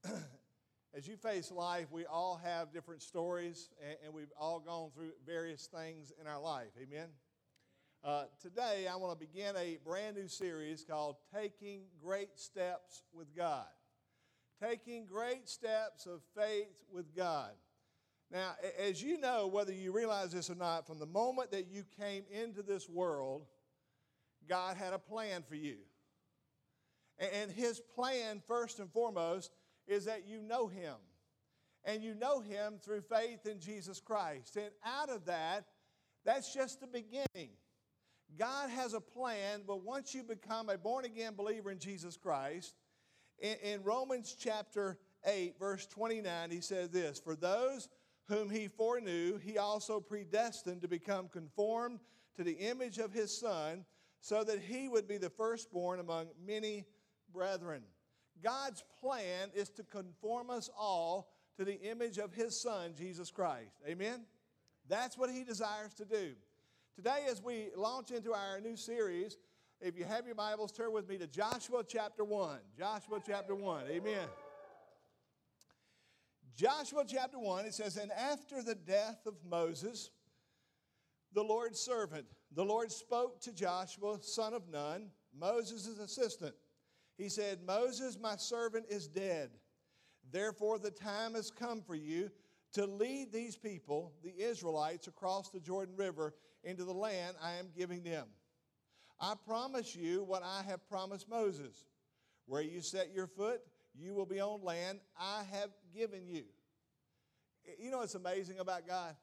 As 0.93 1.07
you 1.07 1.15
face 1.15 1.51
life, 1.51 1.87
we 1.89 2.05
all 2.05 2.37
have 2.43 2.73
different 2.73 3.01
stories, 3.01 3.69
and, 4.03 4.13
we've 4.13 4.33
all 4.37 4.59
gone 4.59 4.89
through 4.93 5.11
various 5.25 5.67
things 5.67 6.11
in 6.19 6.27
our 6.27 6.41
life. 6.41 6.71
Amen. 6.77 7.07
Uh, 8.03 8.25
today, 8.41 8.87
I 8.91 8.97
want 8.97 9.17
to 9.17 9.25
begin 9.25 9.55
a 9.55 9.77
brand 9.85 10.17
new 10.17 10.27
series 10.27 10.83
called 10.83 11.15
Taking 11.33 11.83
Great 12.03 12.37
Steps 12.37 13.03
with 13.13 13.33
God. 13.33 13.67
Taking 14.61 15.05
Great 15.05 15.47
Steps 15.47 16.07
of 16.07 16.19
Faith 16.35 16.83
with 16.91 17.15
God. 17.15 17.51
Now, 18.29 18.55
as 18.77 19.01
you 19.01 19.17
know, 19.17 19.47
whether 19.47 19.71
you 19.71 19.93
realize 19.93 20.33
this 20.33 20.49
or 20.49 20.55
not, 20.55 20.87
from 20.87 20.99
the 20.99 21.05
moment 21.05 21.51
that 21.51 21.67
you 21.71 21.85
came 21.97 22.25
into 22.29 22.63
this 22.63 22.89
world, 22.89 23.45
God 24.49 24.75
had 24.75 24.91
a 24.91 24.99
plan 24.99 25.45
for 25.47 25.55
you. 25.55 25.77
And 27.21 27.51
his 27.51 27.79
plan, 27.79 28.41
first 28.47 28.79
and 28.79 28.91
foremost, 28.91 29.51
is 29.87 30.05
that 30.05 30.27
you 30.27 30.41
know 30.41 30.67
him. 30.67 30.95
And 31.83 32.03
you 32.03 32.15
know 32.15 32.39
him 32.39 32.79
through 32.81 33.01
faith 33.01 33.45
in 33.45 33.59
Jesus 33.59 33.99
Christ. 33.99 34.55
And 34.55 34.71
out 34.83 35.09
of 35.09 35.25
that, 35.25 35.65
that's 36.25 36.53
just 36.53 36.81
the 36.81 36.87
beginning. 36.87 37.51
God 38.37 38.69
has 38.69 38.93
a 38.93 39.01
plan, 39.01 39.63
but 39.67 39.83
once 39.83 40.13
you 40.13 40.23
become 40.23 40.69
a 40.69 40.77
born 40.77 41.05
again 41.05 41.33
believer 41.35 41.71
in 41.71 41.79
Jesus 41.79 42.17
Christ, 42.17 42.75
in, 43.39 43.81
Romans 43.83 44.35
chapter 44.39 44.99
8, 45.25 45.55
verse 45.59 45.87
29, 45.87 46.51
he 46.51 46.61
says 46.61 46.89
this 46.89 47.19
For 47.19 47.35
those 47.35 47.89
whom 48.27 48.49
he 48.49 48.67
foreknew, 48.67 49.37
he 49.39 49.57
also 49.57 49.99
predestined 49.99 50.81
to 50.83 50.87
become 50.87 51.27
conformed 51.27 51.99
to 52.35 52.43
the 52.43 52.53
image 52.53 52.99
of 52.99 53.11
his 53.11 53.35
Son, 53.35 53.83
so 54.21 54.43
that 54.43 54.59
he 54.59 54.87
would 54.87 55.07
be 55.07 55.17
the 55.17 55.31
firstborn 55.31 55.99
among 55.99 56.27
many 56.45 56.85
brethren. 57.31 57.83
God's 58.43 58.83
plan 58.99 59.49
is 59.53 59.69
to 59.71 59.83
conform 59.83 60.49
us 60.49 60.69
all 60.77 61.31
to 61.57 61.65
the 61.65 61.79
image 61.81 62.17
of 62.17 62.33
His 62.33 62.59
Son, 62.59 62.93
Jesus 62.97 63.29
Christ. 63.29 63.75
Amen? 63.87 64.25
That's 64.87 65.17
what 65.17 65.29
He 65.29 65.43
desires 65.43 65.93
to 65.95 66.05
do. 66.05 66.33
Today, 66.95 67.25
as 67.29 67.41
we 67.41 67.69
launch 67.75 68.11
into 68.11 68.33
our 68.33 68.59
new 68.59 68.75
series, 68.75 69.37
if 69.79 69.97
you 69.97 70.05
have 70.05 70.25
your 70.25 70.35
Bibles, 70.35 70.71
turn 70.71 70.91
with 70.91 71.07
me 71.07 71.17
to 71.17 71.27
Joshua 71.27 71.83
chapter 71.87 72.23
1. 72.23 72.59
Joshua 72.77 73.19
chapter 73.25 73.55
1. 73.55 73.85
Amen. 73.89 74.27
Joshua 76.55 77.03
chapter 77.07 77.39
1, 77.39 77.65
it 77.65 77.73
says, 77.73 77.97
And 77.97 78.11
after 78.11 78.61
the 78.61 78.75
death 78.75 79.21
of 79.25 79.35
Moses, 79.49 80.11
the 81.33 81.43
Lord's 81.43 81.79
servant, 81.79 82.25
the 82.53 82.65
Lord 82.65 82.91
spoke 82.91 83.39
to 83.41 83.53
Joshua, 83.53 84.17
son 84.21 84.53
of 84.53 84.67
Nun, 84.69 85.09
Moses' 85.33 85.97
assistant 85.97 86.53
he 87.21 87.29
said, 87.29 87.59
Moses, 87.67 88.17
my 88.19 88.35
servant, 88.35 88.85
is 88.89 89.07
dead. 89.07 89.51
Therefore, 90.31 90.79
the 90.79 90.89
time 90.89 91.35
has 91.35 91.51
come 91.51 91.83
for 91.83 91.93
you 91.93 92.31
to 92.73 92.87
lead 92.87 93.31
these 93.31 93.55
people, 93.55 94.13
the 94.23 94.33
Israelites, 94.41 95.05
across 95.05 95.51
the 95.51 95.59
Jordan 95.59 95.95
River 95.95 96.33
into 96.63 96.83
the 96.83 96.93
land 96.93 97.35
I 97.43 97.53
am 97.53 97.67
giving 97.77 98.01
them. 98.01 98.25
I 99.19 99.35
promise 99.45 99.95
you 99.95 100.23
what 100.23 100.41
I 100.41 100.63
have 100.67 100.89
promised 100.89 101.29
Moses. 101.29 101.85
Where 102.47 102.63
you 102.63 102.81
set 102.81 103.13
your 103.13 103.27
foot, 103.27 103.61
you 103.93 104.15
will 104.15 104.25
be 104.25 104.39
on 104.39 104.63
land 104.63 104.99
I 105.15 105.43
have 105.51 105.69
given 105.93 106.27
you. 106.27 106.45
You 107.77 107.91
know 107.91 107.99
what's 107.99 108.15
amazing 108.15 108.57
about 108.57 108.87
God? 108.87 109.15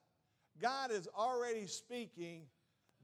God 0.62 0.92
is 0.92 1.08
already 1.16 1.66
speaking 1.66 2.42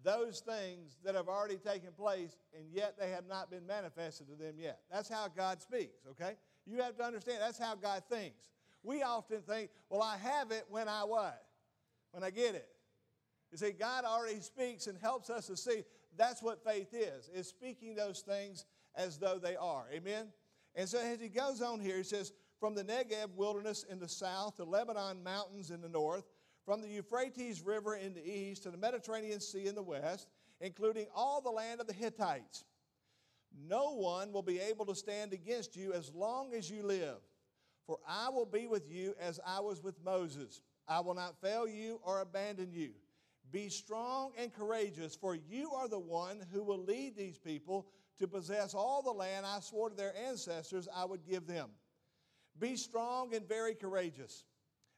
those 0.05 0.41
things 0.41 0.99
that 1.05 1.15
have 1.15 1.29
already 1.29 1.57
taken 1.57 1.91
place, 1.93 2.37
and 2.57 2.67
yet 2.71 2.97
they 2.99 3.11
have 3.11 3.27
not 3.27 3.51
been 3.51 3.67
manifested 3.67 4.29
to 4.29 4.35
them 4.35 4.55
yet. 4.59 4.81
That's 4.93 5.09
how 5.09 5.29
God 5.35 5.61
speaks, 5.61 6.05
okay? 6.11 6.35
You 6.67 6.83
have 6.83 6.97
to 6.99 7.05
understand 7.05 7.39
that's 7.41 7.59
how 7.59 7.75
God 7.75 8.03
thinks. 8.09 8.37
We 8.83 9.03
often 9.03 9.41
think, 9.41 9.71
well, 9.89 10.03
I 10.03 10.19
have 10.19 10.51
it 10.51 10.67
when 10.69 10.89
I 10.89 11.05
what? 11.05 11.43
When 12.13 12.23
I 12.23 12.31
get 12.31 12.55
it. 12.55 12.69
You 13.51 13.59
see, 13.59 13.73
God 13.73 14.05
already 14.05 14.41
speaks 14.41 14.87
and 14.87 14.99
helps 14.99 15.31
us 15.31 15.47
to 15.47 15.57
see 15.57 15.85
that's 16.17 16.43
what 16.43 16.63
faith 16.63 16.93
is, 16.93 17.31
is 17.35 17.49
speaking 17.49 17.95
those 17.95 18.21
things 18.21 18.67
as 18.95 19.19
though 19.19 19.39
they 19.39 19.57
are. 19.57 19.87
Amen? 19.93 20.27
And 20.75 20.89
so 20.89 20.99
as 20.99 21.21
he 21.21 21.29
goes 21.29 21.63
on 21.63 21.81
here, 21.81 21.97
he 21.97 22.03
says, 22.03 22.33
from 22.61 22.75
the 22.75 22.85
Negev 22.85 23.35
wilderness 23.37 23.85
in 23.89 23.99
the 23.99 24.09
south, 24.09 24.57
the 24.57 24.65
Lebanon 24.65 25.23
mountains 25.23 25.71
in 25.71 25.81
the 25.81 25.89
north, 25.89 26.25
from 26.65 26.81
the 26.81 26.89
Euphrates 26.89 27.63
River 27.63 27.97
in 27.97 28.15
the 28.15 28.27
east 28.27 28.63
to 28.63 28.71
the 28.71 28.79
Mediterranean 28.79 29.41
Sea 29.41 29.67
in 29.67 29.75
the 29.75 29.83
west, 29.83 30.29
including 30.61 31.07
all 31.15 31.41
the 31.41 31.51
land 31.51 31.81
of 31.81 31.87
the 31.87 31.93
Hittites. 31.93 32.65
No 33.69 33.95
one 33.95 34.33
will 34.33 34.43
be 34.43 34.59
able 34.61 34.87
to 34.87 34.95
stand 34.95 35.33
against 35.33 35.77
you 35.77 35.93
as 35.93 36.13
long 36.15 36.55
as 36.55 36.71
you 36.71 36.83
live. 36.83 37.19
For 37.87 37.99
I 38.09 38.31
will 38.31 38.47
be 38.47 38.67
with 38.67 38.91
you 38.91 39.15
as 39.21 39.39
I 39.47 39.61
was 39.61 39.83
with 39.83 40.03
Moses. 40.03 40.63
I 40.89 41.01
will 41.01 41.15
not 41.15 41.41
fail 41.41 41.69
you 41.69 42.01
or 42.03 42.21
abandon 42.21 42.73
you. 42.73 42.91
Be 43.53 43.69
strong 43.69 44.33
and 44.39 44.53
courageous, 44.53 45.15
for 45.15 45.35
you 45.35 45.73
are 45.73 45.87
the 45.87 45.99
one 45.99 46.45
who 46.53 46.63
will 46.65 46.83
lead 46.83 47.15
these 47.17 47.39
people 47.39 47.87
to 48.19 48.27
possess 48.27 48.75
all 48.75 49.03
the 49.03 49.13
land 49.13 49.45
I 49.45 49.61
swore 49.61 49.91
to 49.91 49.97
their 49.97 50.15
ancestors 50.29 50.89
I 50.95 51.05
would 51.05 51.27
give 51.29 51.47
them. 51.47 51.69
Be 52.59 52.77
strong 52.77 53.35
and 53.35 53.47
very 53.47 53.75
courageous. 53.75 54.45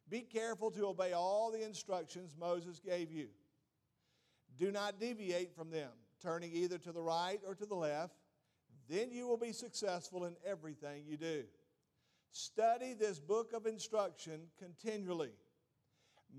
Be 0.08 0.20
careful 0.20 0.70
to 0.70 0.86
obey 0.86 1.12
all 1.12 1.50
the 1.50 1.64
instructions 1.64 2.36
Moses 2.38 2.80
gave 2.80 3.10
you. 3.10 3.28
Do 4.56 4.70
not 4.70 5.00
deviate 5.00 5.54
from 5.54 5.70
them, 5.70 5.90
turning 6.22 6.52
either 6.52 6.78
to 6.78 6.92
the 6.92 7.02
right 7.02 7.40
or 7.46 7.54
to 7.54 7.66
the 7.66 7.74
left. 7.74 8.14
Then 8.88 9.10
you 9.10 9.26
will 9.26 9.36
be 9.36 9.52
successful 9.52 10.24
in 10.24 10.36
everything 10.46 11.04
you 11.06 11.16
do. 11.16 11.44
Study 12.30 12.94
this 12.94 13.18
book 13.18 13.52
of 13.52 13.66
instruction 13.66 14.42
continually. 14.58 15.32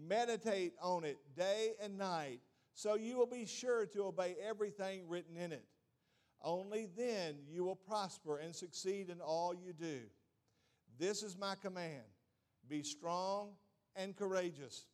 Meditate 0.07 0.73
on 0.81 1.03
it 1.03 1.17
day 1.35 1.73
and 1.81 1.97
night, 1.97 2.39
so 2.73 2.95
you 2.95 3.17
will 3.17 3.27
be 3.27 3.45
sure 3.45 3.85
to 3.87 4.05
obey 4.05 4.35
everything 4.41 5.07
written 5.07 5.35
in 5.35 5.51
it. 5.51 5.65
Only 6.41 6.87
then 6.95 7.35
you 7.49 7.63
will 7.63 7.75
prosper 7.75 8.37
and 8.37 8.55
succeed 8.55 9.09
in 9.09 9.19
all 9.19 9.53
you 9.53 9.73
do. 9.73 10.01
This 10.99 11.23
is 11.23 11.37
my 11.37 11.55
command 11.55 12.03
be 12.67 12.83
strong 12.83 13.51
and 13.95 14.15
courageous. 14.15 14.85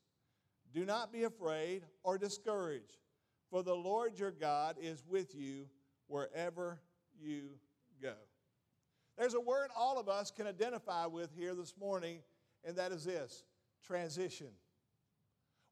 Do 0.73 0.85
not 0.85 1.11
be 1.11 1.23
afraid 1.23 1.83
or 2.03 2.17
discouraged, 2.17 2.97
for 3.49 3.63
the 3.63 3.75
Lord 3.75 4.17
your 4.17 4.31
God 4.31 4.77
is 4.81 5.03
with 5.07 5.35
you 5.35 5.67
wherever 6.07 6.79
you 7.19 7.49
go. 8.01 8.13
There's 9.17 9.35
a 9.35 9.39
word 9.39 9.69
all 9.77 9.99
of 9.99 10.09
us 10.09 10.31
can 10.31 10.47
identify 10.47 11.05
with 11.05 11.29
here 11.35 11.53
this 11.53 11.75
morning, 11.79 12.19
and 12.63 12.75
that 12.77 12.91
is 12.91 13.05
this 13.05 13.43
transition. 13.85 14.47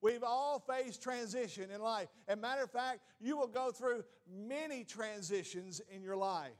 We've 0.01 0.23
all 0.23 0.59
faced 0.59 1.01
transition 1.01 1.69
in 1.71 1.81
life. 1.81 2.09
As 2.27 2.37
a 2.37 2.41
matter 2.41 2.63
of 2.63 2.71
fact, 2.71 3.01
you 3.19 3.37
will 3.37 3.47
go 3.47 3.71
through 3.71 4.03
many 4.29 4.83
transitions 4.83 5.81
in 5.93 6.01
your 6.01 6.15
life. 6.15 6.51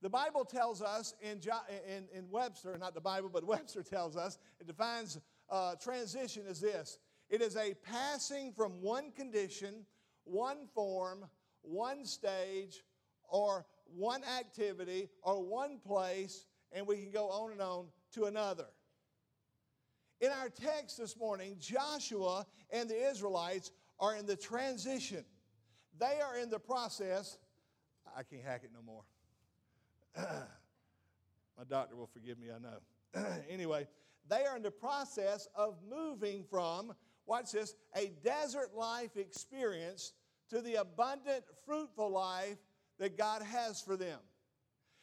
The 0.00 0.10
Bible 0.10 0.44
tells 0.44 0.80
us 0.80 1.14
in, 1.20 1.40
in, 1.86 2.04
in 2.14 2.30
Webster, 2.30 2.76
not 2.78 2.94
the 2.94 3.00
Bible, 3.00 3.30
but 3.32 3.44
Webster 3.46 3.82
tells 3.82 4.16
us, 4.16 4.38
it 4.60 4.66
defines 4.66 5.18
uh, 5.50 5.74
transition 5.76 6.44
as 6.48 6.60
this 6.60 6.98
it 7.30 7.42
is 7.42 7.56
a 7.56 7.74
passing 7.74 8.52
from 8.52 8.80
one 8.80 9.10
condition, 9.12 9.84
one 10.24 10.66
form, 10.74 11.26
one 11.60 12.06
stage, 12.06 12.82
or 13.28 13.66
one 13.84 14.22
activity, 14.38 15.10
or 15.22 15.42
one 15.42 15.78
place, 15.78 16.46
and 16.72 16.86
we 16.86 16.96
can 16.96 17.10
go 17.10 17.28
on 17.28 17.52
and 17.52 17.60
on 17.60 17.86
to 18.12 18.24
another. 18.24 18.66
In 20.20 20.30
our 20.30 20.48
text 20.48 20.98
this 20.98 21.16
morning, 21.18 21.56
Joshua 21.58 22.46
and 22.70 22.88
the 22.88 23.10
Israelites 23.10 23.72
are 24.00 24.16
in 24.16 24.24
the 24.24 24.36
transition. 24.36 25.24
They 25.98 26.20
are 26.20 26.38
in 26.38 26.48
the 26.48 26.58
process. 26.58 27.38
I 28.16 28.22
can't 28.22 28.42
hack 28.42 28.62
it 28.64 28.70
no 28.72 28.82
more. 28.82 29.02
My 30.16 31.64
doctor 31.68 31.96
will 31.96 32.10
forgive 32.12 32.38
me, 32.38 32.48
I 32.54 32.58
know. 32.58 33.26
anyway, 33.50 33.86
they 34.28 34.44
are 34.44 34.56
in 34.56 34.62
the 34.62 34.70
process 34.70 35.48
of 35.54 35.76
moving 35.88 36.44
from, 36.50 36.92
watch 37.26 37.52
this, 37.52 37.74
a 37.96 38.12
desert 38.24 38.74
life 38.76 39.16
experience 39.16 40.12
to 40.50 40.60
the 40.60 40.76
abundant, 40.76 41.44
fruitful 41.66 42.10
life 42.10 42.58
that 42.98 43.16
God 43.16 43.42
has 43.42 43.80
for 43.80 43.96
them. 43.96 44.18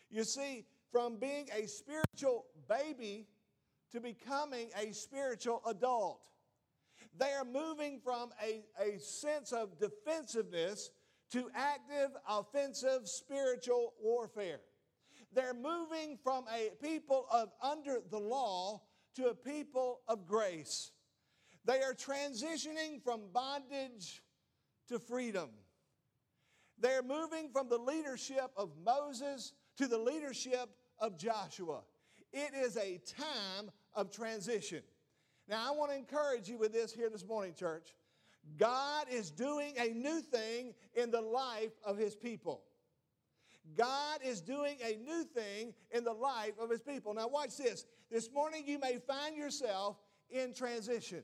You 0.09 0.23
see, 0.23 0.65
from 0.91 1.17
being 1.17 1.47
a 1.53 1.67
spiritual 1.67 2.45
baby 2.69 3.27
to 3.91 4.01
becoming 4.01 4.69
a 4.77 4.93
spiritual 4.93 5.61
adult. 5.67 6.19
They 7.17 7.31
are 7.31 7.45
moving 7.45 7.99
from 8.03 8.29
a, 8.43 8.63
a 8.77 8.99
sense 8.99 9.53
of 9.53 9.79
defensiveness 9.79 10.91
to 11.31 11.49
active, 11.55 12.09
offensive 12.27 13.07
spiritual 13.07 13.93
warfare. 14.01 14.59
They're 15.35 15.53
moving 15.53 16.17
from 16.23 16.45
a 16.51 16.71
people 16.81 17.25
of 17.31 17.49
under 17.61 17.99
the 18.09 18.19
law 18.19 18.81
to 19.15 19.27
a 19.27 19.35
people 19.35 19.99
of 20.07 20.25
grace. 20.25 20.91
They 21.65 21.81
are 21.81 21.93
transitioning 21.93 23.03
from 23.03 23.21
bondage 23.33 24.23
to 24.87 24.97
freedom. 24.97 25.49
They're 26.79 27.03
moving 27.03 27.49
from 27.51 27.67
the 27.69 27.77
leadership 27.77 28.51
of 28.55 28.71
Moses 28.83 29.53
to 29.77 29.87
the 29.87 29.97
leadership 29.97 30.69
of 30.99 31.17
Joshua. 31.17 31.81
It 32.31 32.53
is 32.53 32.77
a 32.77 33.01
time 33.17 33.71
of 33.93 34.11
transition. 34.11 34.83
Now, 35.49 35.67
I 35.67 35.75
want 35.75 35.91
to 35.91 35.97
encourage 35.97 36.49
you 36.49 36.57
with 36.57 36.73
this 36.73 36.93
here 36.93 37.09
this 37.09 37.25
morning, 37.25 37.53
church. 37.53 37.93
God 38.57 39.07
is 39.11 39.31
doing 39.31 39.73
a 39.77 39.89
new 39.89 40.21
thing 40.21 40.73
in 40.93 41.11
the 41.11 41.21
life 41.21 41.73
of 41.83 41.97
his 41.97 42.15
people. 42.15 42.63
God 43.75 44.19
is 44.23 44.41
doing 44.41 44.77
a 44.83 44.95
new 44.97 45.23
thing 45.23 45.73
in 45.91 46.03
the 46.03 46.13
life 46.13 46.53
of 46.59 46.69
his 46.69 46.81
people. 46.81 47.13
Now, 47.13 47.27
watch 47.27 47.57
this. 47.57 47.85
This 48.09 48.31
morning, 48.31 48.63
you 48.65 48.79
may 48.79 48.97
find 49.07 49.35
yourself 49.35 49.97
in 50.29 50.53
transition. 50.53 51.23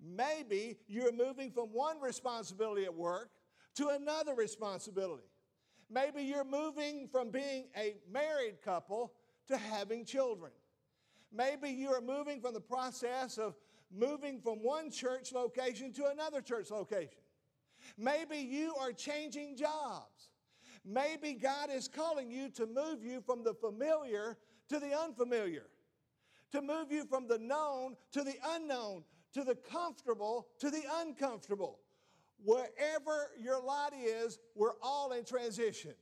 Maybe 0.00 0.78
you're 0.88 1.12
moving 1.12 1.50
from 1.50 1.68
one 1.68 2.00
responsibility 2.00 2.84
at 2.84 2.94
work 2.94 3.30
to 3.76 3.88
another 3.88 4.34
responsibility. 4.34 5.28
Maybe 5.88 6.22
you're 6.22 6.44
moving 6.44 7.08
from 7.10 7.30
being 7.30 7.66
a 7.76 7.96
married 8.10 8.62
couple 8.64 9.12
to 9.48 9.56
having 9.56 10.04
children. 10.04 10.52
Maybe 11.32 11.70
you 11.70 11.90
are 11.90 12.00
moving 12.00 12.40
from 12.40 12.54
the 12.54 12.60
process 12.60 13.38
of 13.38 13.54
moving 13.94 14.40
from 14.40 14.62
one 14.62 14.90
church 14.90 15.32
location 15.32 15.92
to 15.94 16.06
another 16.06 16.40
church 16.40 16.70
location. 16.70 17.22
Maybe 17.98 18.38
you 18.38 18.74
are 18.80 18.92
changing 18.92 19.56
jobs. 19.56 20.30
Maybe 20.84 21.34
God 21.34 21.70
is 21.72 21.88
calling 21.88 22.30
you 22.30 22.48
to 22.50 22.66
move 22.66 23.04
you 23.04 23.20
from 23.20 23.44
the 23.44 23.54
familiar 23.54 24.36
to 24.68 24.80
the 24.80 24.98
unfamiliar, 24.98 25.66
to 26.50 26.60
move 26.60 26.90
you 26.90 27.04
from 27.04 27.28
the 27.28 27.38
known 27.38 27.96
to 28.12 28.24
the 28.24 28.34
unknown, 28.50 29.04
to 29.32 29.44
the 29.44 29.54
comfortable 29.54 30.48
to 30.58 30.70
the 30.70 30.82
uncomfortable. 31.00 31.78
Wherever 32.44 33.30
your 33.40 33.62
lot 33.62 33.92
is, 33.94 34.38
we're 34.56 34.74
all 34.82 35.12
in 35.12 35.24
transition. 35.24 35.94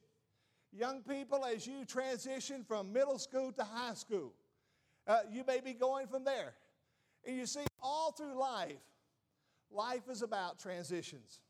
Young 0.72 1.02
people, 1.02 1.44
as 1.44 1.66
you 1.66 1.84
transition 1.84 2.64
from 2.64 2.92
middle 2.92 3.18
school 3.18 3.52
to 3.52 3.64
high 3.64 3.94
school, 3.94 4.32
uh, 5.06 5.20
you 5.30 5.44
may 5.46 5.60
be 5.60 5.74
going 5.74 6.06
from 6.06 6.24
there. 6.24 6.54
And 7.26 7.36
you 7.36 7.44
see, 7.44 7.64
all 7.82 8.12
through 8.12 8.38
life, 8.38 8.80
life 9.70 10.08
is 10.08 10.22
about 10.22 10.58
transitions. 10.58 11.40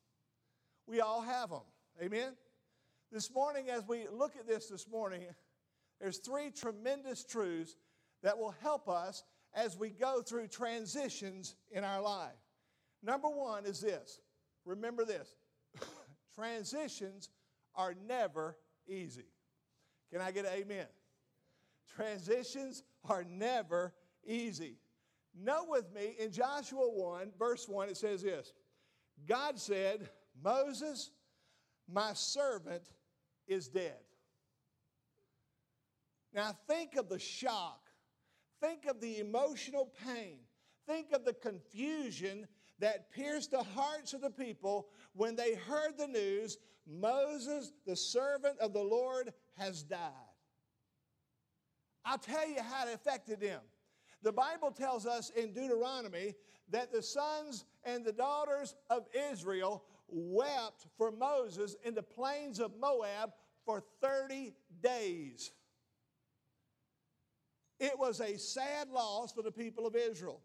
We 0.87 1.01
all 1.01 1.21
have 1.21 1.51
them. 1.51 1.61
Amen? 2.03 2.33
This 3.13 3.33
morning, 3.35 3.69
as 3.69 3.87
we 3.89 4.07
look 4.13 4.37
at 4.37 4.47
this 4.47 4.69
this 4.69 4.87
morning, 4.89 5.23
there's 6.01 6.19
three 6.19 6.51
tremendous 6.51 7.25
truths 7.25 7.77
that 8.23 8.39
will 8.39 8.55
help 8.63 8.89
us 8.89 9.25
as 9.53 9.77
we 9.77 9.91
go 9.91 10.23
through 10.23 10.47
transitions 10.47 11.57
in 11.73 11.83
our 11.83 12.01
life. 12.01 12.31
Number 13.03 13.29
one 13.29 13.67
is 13.67 13.81
this 13.81 14.21
remember 14.65 15.05
this 15.05 15.35
transitions 16.35 17.31
are 17.75 17.95
never 18.07 18.57
easy. 18.87 19.27
Can 20.13 20.21
I 20.21 20.31
get 20.31 20.45
an 20.45 20.53
amen? 20.55 20.87
Transitions 21.97 22.85
are 23.09 23.25
never 23.25 23.93
easy. 24.25 24.77
Note 25.37 25.67
with 25.69 25.93
me 25.93 26.15
in 26.19 26.31
Joshua 26.31 26.89
1, 26.89 27.33
verse 27.39 27.69
1, 27.69 27.89
it 27.89 27.97
says 27.97 28.23
this 28.23 28.53
God 29.27 29.59
said, 29.59 30.09
Moses, 30.43 31.11
my 31.93 32.13
servant, 32.15 32.89
is 33.51 33.69
dead. 33.69 33.99
Now 36.33 36.57
think 36.69 36.97
of 36.97 37.09
the 37.09 37.19
shock, 37.19 37.91
think 38.61 38.87
of 38.87 39.01
the 39.01 39.19
emotional 39.19 39.93
pain, 40.07 40.39
think 40.87 41.13
of 41.13 41.25
the 41.25 41.35
confusion 41.35 42.47
that 42.79 43.11
pierced 43.13 43.51
the 43.51 43.63
hearts 43.63 44.15
of 44.15 44.21
the 44.21 44.31
people 44.31 44.89
when 45.13 45.37
they 45.37 45.55
heard 45.55 45.99
the 45.99 46.07
news 46.07 46.57
Moses, 46.87 47.73
the 47.87 47.97
servant 47.97 48.59
of 48.59 48.73
the 48.73 48.83
Lord, 48.83 49.33
has 49.59 49.83
died. 49.83 49.99
I'll 52.05 52.19
tell 52.19 52.49
you 52.49 52.61
how 52.63 52.89
it 52.89 52.95
affected 52.95 53.41
them. 53.41 53.61
The 54.23 54.33
Bible 54.33 54.71
tells 54.71 55.07
us 55.07 55.31
in 55.31 55.53
Deuteronomy 55.53 56.35
that 56.71 56.93
the 56.93 57.03
sons 57.03 57.65
and 57.85 58.05
the 58.05 58.13
daughters 58.13 58.75
of 58.89 59.07
Israel 59.31 59.85
wept 60.13 60.87
for 60.97 61.11
Moses 61.11 61.77
in 61.85 61.95
the 61.95 62.03
plains 62.03 62.59
of 62.59 62.73
Moab 62.81 63.33
for 63.65 63.83
30 64.03 64.55
days. 64.83 65.53
It 67.79 67.99
was 67.99 68.21
a 68.21 68.39
sad 68.39 68.91
loss 68.91 69.33
for 69.33 69.43
the 69.43 69.53
people 69.53 69.87
of 69.87 69.97
Israel. 69.97 70.43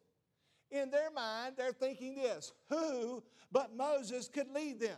In 0.72 0.90
their 0.90 1.12
mind, 1.12 1.56
they're 1.58 1.74
thinking 1.74 2.16
this 2.16 2.54
who 2.70 3.24
but 3.52 3.76
Moses 3.76 4.28
could 4.28 4.50
lead 4.52 4.80
them? 4.80 4.98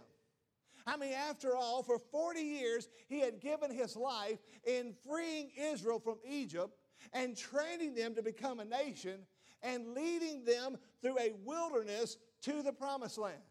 I 0.85 0.95
mean, 0.95 1.13
after 1.13 1.55
all, 1.55 1.83
for 1.83 1.99
40 1.99 2.39
years, 2.39 2.87
he 3.07 3.19
had 3.19 3.41
given 3.41 3.69
his 3.71 3.95
life 3.95 4.39
in 4.65 4.93
freeing 5.05 5.51
Israel 5.57 5.99
from 5.99 6.15
Egypt 6.25 6.77
and 7.11 7.35
training 7.35 7.93
them 7.93 8.15
to 8.15 8.23
become 8.23 8.59
a 8.59 8.65
nation 8.65 9.19
and 9.61 9.93
leading 9.93 10.45
them 10.45 10.77
through 11.01 11.19
a 11.19 11.33
wilderness 11.43 12.17
to 12.43 12.63
the 12.63 12.71
promised 12.71 13.17
land. 13.17 13.41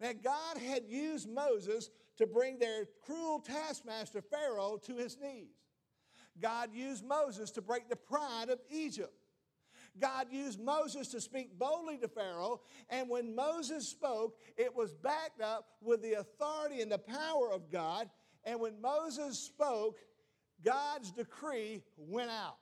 Now, 0.00 0.12
God 0.22 0.58
had 0.58 0.84
used 0.88 1.28
Moses 1.28 1.90
to 2.18 2.26
bring 2.26 2.58
their 2.58 2.86
cruel 3.04 3.40
taskmaster 3.40 4.22
Pharaoh 4.22 4.78
to 4.84 4.96
his 4.96 5.18
knees. 5.20 5.56
God 6.40 6.70
used 6.72 7.04
Moses 7.04 7.50
to 7.52 7.62
break 7.62 7.88
the 7.88 7.96
pride 7.96 8.48
of 8.48 8.60
Egypt. 8.70 9.12
God 9.98 10.28
used 10.30 10.60
Moses 10.60 11.08
to 11.08 11.20
speak 11.20 11.58
boldly 11.58 11.98
to 11.98 12.08
Pharaoh, 12.08 12.60
and 12.88 13.08
when 13.08 13.34
Moses 13.34 13.88
spoke, 13.88 14.36
it 14.56 14.74
was 14.74 14.94
backed 14.94 15.40
up 15.40 15.66
with 15.80 16.02
the 16.02 16.14
authority 16.14 16.80
and 16.82 16.92
the 16.92 16.98
power 16.98 17.50
of 17.52 17.70
God. 17.72 18.08
And 18.44 18.60
when 18.60 18.80
Moses 18.80 19.38
spoke, 19.38 19.98
God's 20.64 21.10
decree 21.10 21.82
went 21.96 22.30
out. 22.30 22.58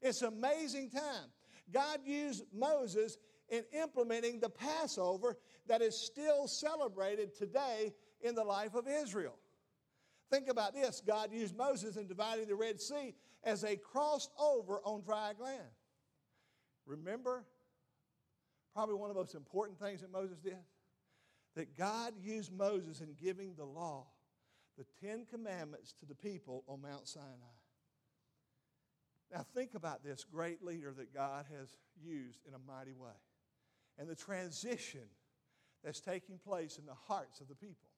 It's 0.00 0.22
amazing 0.22 0.90
time. 0.90 1.30
God 1.72 2.00
used 2.04 2.44
Moses 2.52 3.18
in 3.48 3.64
implementing 3.72 4.40
the 4.40 4.48
Passover 4.48 5.36
that 5.70 5.82
is 5.82 5.96
still 5.96 6.48
celebrated 6.48 7.32
today 7.32 7.94
in 8.20 8.34
the 8.34 8.42
life 8.42 8.74
of 8.74 8.88
Israel. 8.88 9.36
Think 10.28 10.48
about 10.48 10.74
this 10.74 11.00
God 11.06 11.32
used 11.32 11.56
Moses 11.56 11.96
in 11.96 12.08
dividing 12.08 12.48
the 12.48 12.56
Red 12.56 12.80
Sea 12.80 13.14
as 13.44 13.60
they 13.60 13.76
crossed 13.76 14.32
over 14.36 14.80
on 14.84 15.02
dry 15.02 15.32
land. 15.38 15.70
Remember, 16.86 17.44
probably 18.74 18.96
one 18.96 19.10
of 19.10 19.14
the 19.14 19.20
most 19.20 19.36
important 19.36 19.78
things 19.78 20.00
that 20.00 20.10
Moses 20.10 20.38
did? 20.38 20.58
That 21.54 21.78
God 21.78 22.14
used 22.20 22.52
Moses 22.52 23.00
in 23.00 23.14
giving 23.22 23.54
the 23.54 23.64
law, 23.64 24.06
the 24.76 24.84
Ten 25.00 25.24
Commandments 25.24 25.94
to 26.00 26.06
the 26.06 26.16
people 26.16 26.64
on 26.66 26.82
Mount 26.82 27.06
Sinai. 27.06 27.26
Now, 29.32 29.46
think 29.54 29.74
about 29.74 30.02
this 30.02 30.24
great 30.24 30.64
leader 30.64 30.92
that 30.96 31.14
God 31.14 31.46
has 31.56 31.76
used 32.02 32.40
in 32.48 32.54
a 32.54 32.58
mighty 32.58 32.92
way 32.92 33.10
and 33.98 34.08
the 34.08 34.16
transition 34.16 35.02
that's 35.84 36.00
taking 36.00 36.38
place 36.38 36.78
in 36.78 36.86
the 36.86 36.94
hearts 36.94 37.40
of 37.40 37.48
the 37.48 37.54
people. 37.54 37.88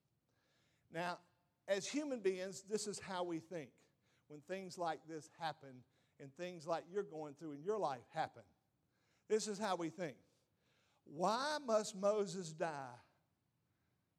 Now, 0.93 1.19
as 1.69 1.87
human 1.87 2.21
beings, 2.21 2.65
this 2.69 2.87
is 2.87 2.99
how 2.99 3.25
we 3.25 3.39
think 3.39 3.71
when 4.29 4.41
things 4.41 4.79
like 4.79 5.01
this 5.09 5.31
happen 5.39 5.83
and 6.21 6.35
things 6.37 6.67
like 6.67 6.85
you're 6.93 7.03
going 7.03 7.35
through 7.35 7.53
in 7.53 7.63
your 7.63 7.79
life 7.79 8.03
happen. 8.15 8.43
This 9.29 9.49
is 9.49 9.59
how 9.59 9.77
we 9.77 9.89
think. 9.89 10.17
Why 11.05 11.59
must 11.67 11.97
Moses 11.97 12.53
die 12.53 12.99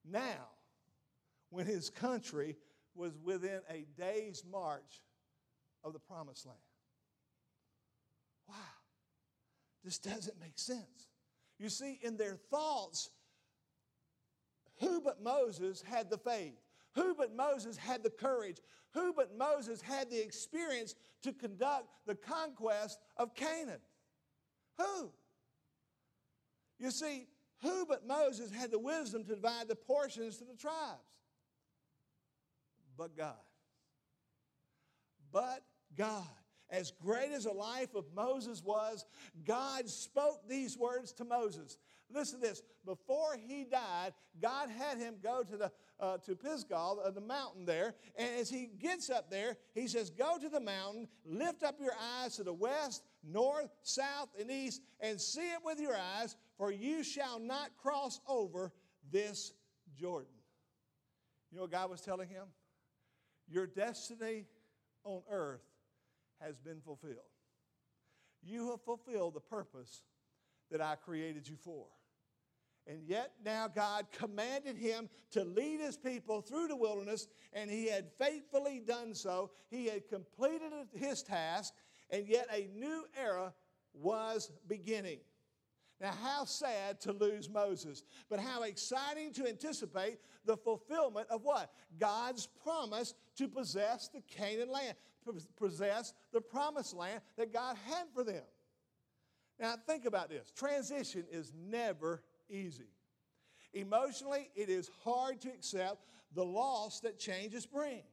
now 0.10 0.50
when 1.50 1.66
his 1.66 1.90
country 1.90 2.58
was 2.96 3.18
within 3.24 3.62
a 3.70 3.86
day's 3.98 4.44
march 4.50 5.02
of 5.84 5.94
the 5.94 6.00
promised 6.00 6.46
land? 6.46 6.58
Wow. 8.48 8.56
This 9.84 9.98
doesn't 9.98 10.40
make 10.40 10.58
sense. 10.58 11.10
You 11.60 11.70
see, 11.70 12.00
in 12.02 12.18
their 12.18 12.36
thoughts, 12.36 13.10
who 14.80 15.02
but 15.02 15.22
Moses 15.22 15.82
had 15.82 16.10
the 16.10 16.18
faith? 16.18 16.60
Who 16.96 17.16
but 17.16 17.36
Moses 17.36 17.78
had 17.78 18.04
the 18.04 18.10
courage? 18.10 18.58
Who 18.94 19.14
but 19.14 19.38
Moses 19.38 19.82
had 19.82 20.10
the 20.12 20.22
experience 20.22 20.96
to 21.24 21.34
conduct 21.34 21.88
the 22.06 22.16
conquest 22.16 23.00
of 23.18 23.34
Canaan? 23.36 23.80
Who? 24.78 25.12
You 26.80 26.92
see, 26.92 27.28
who 27.62 27.86
but 27.86 28.06
Moses 28.06 28.52
had 28.52 28.72
the 28.72 28.80
wisdom 28.80 29.24
to 29.24 29.36
divide 29.36 29.68
the 29.68 29.76
portions 29.76 30.38
to 30.38 30.44
the 30.44 30.56
tribes? 30.56 31.00
But 32.98 33.18
God. 33.18 33.34
But 35.32 35.64
God. 35.98 36.28
As 36.70 36.92
great 36.92 37.32
as 37.32 37.44
the 37.44 37.52
life 37.52 37.94
of 37.96 38.06
Moses 38.16 38.64
was, 38.64 39.06
God 39.46 39.88
spoke 39.88 40.48
these 40.48 40.78
words 40.78 41.12
to 41.14 41.24
Moses. 41.24 41.78
Listen 42.14 42.40
to 42.40 42.48
this. 42.48 42.62
Before 42.86 43.38
he 43.48 43.64
died, 43.64 44.14
God 44.42 44.70
had 44.70 44.98
him 44.98 45.16
go 45.22 45.44
to 45.44 45.58
the 45.58 45.72
uh, 46.00 46.18
to 46.18 46.36
Pisgah, 46.36 46.76
uh, 46.76 47.12
the 47.12 47.22
mountain 47.22 47.66
there. 47.66 47.96
And 48.18 48.30
as 48.40 48.50
he 48.50 48.70
gets 48.80 49.10
up 49.10 49.30
there, 49.30 49.58
he 49.74 49.88
says, 49.88 50.10
Go 50.10 50.38
to 50.38 50.50
the 50.50 50.60
mountain, 50.60 51.08
lift 51.26 51.64
up 51.64 51.80
your 51.80 51.94
eyes 52.22 52.36
to 52.36 52.44
the 52.44 52.54
west, 52.54 53.04
north, 53.24 53.70
south, 53.84 54.30
and 54.40 54.52
east, 54.52 54.82
and 55.00 55.20
see 55.20 55.52
it 55.52 55.60
with 55.64 55.80
your 55.80 55.96
eyes, 55.96 56.36
for 56.58 56.72
you 56.72 57.04
shall 57.04 57.40
not 57.40 57.70
cross 57.82 58.20
over 58.28 58.74
this 59.12 59.54
Jordan. 59.98 60.28
You 61.52 61.58
know 61.58 61.64
what 61.64 61.72
God 61.72 61.90
was 61.90 62.02
telling 62.02 62.28
him? 62.28 62.46
Your 63.48 63.68
destiny 63.68 64.46
on 65.04 65.22
earth 65.30 65.62
has 66.42 66.58
been 66.58 66.82
fulfilled. 66.82 67.16
You 68.42 68.72
have 68.72 68.82
fulfilled 68.82 69.36
the 69.36 69.40
purpose 69.40 70.04
that 70.72 70.82
I 70.82 70.96
created 70.96 71.48
you 71.48 71.56
for. 71.56 71.86
And 72.86 73.02
yet 73.08 73.32
now 73.46 73.68
God 73.68 74.08
commanded 74.12 74.76
him 74.78 75.10
to 75.32 75.44
lead 75.44 75.80
his 75.80 75.96
people 75.96 76.42
through 76.42 76.68
the 76.68 76.76
wilderness, 76.76 77.28
and 77.54 77.70
he 77.70 77.88
had 77.88 78.12
faithfully 78.18 78.82
done 78.86 79.14
so. 79.14 79.52
He 79.70 79.86
had 79.86 80.08
completed 80.10 80.74
his 80.94 81.24
task, 81.24 81.74
and 82.10 82.28
yet 82.28 82.48
a 82.52 82.70
new 82.78 83.06
era 83.18 83.54
was 83.94 84.52
beginning. 84.68 85.20
Now, 86.02 86.12
how 86.22 86.44
sad 86.44 87.00
to 87.02 87.14
lose 87.14 87.50
Moses, 87.50 88.04
but 88.30 88.40
how 88.40 88.64
exciting 88.64 89.32
to 89.34 89.48
anticipate 89.48 90.20
the 90.44 90.58
fulfillment 90.58 91.28
of 91.30 91.44
what? 91.44 91.72
God's 91.98 92.48
promise 92.64 93.14
to 93.38 93.48
possess 93.48 94.10
the 94.10 94.22
Canaan 94.22 94.70
land, 94.70 94.96
possess 95.56 96.14
the 96.34 96.42
promised 96.42 96.94
land 96.94 97.22
that 97.38 97.54
God 97.54 97.78
had 97.86 98.08
for 98.14 98.26
them. 98.26 98.44
Now, 99.58 99.76
think 99.88 100.04
about 100.06 100.30
this 100.30 100.52
transition 100.52 101.24
is 101.32 101.54
never 101.56 102.22
easy. 102.54 102.90
Emotionally, 103.74 104.50
it 104.56 104.70
is 104.70 104.90
hard 105.04 105.42
to 105.42 105.50
accept 105.50 106.06
the 106.36 106.46
loss 106.46 107.00
that 107.02 107.20
changes 107.20 107.66
bring. 107.66 108.04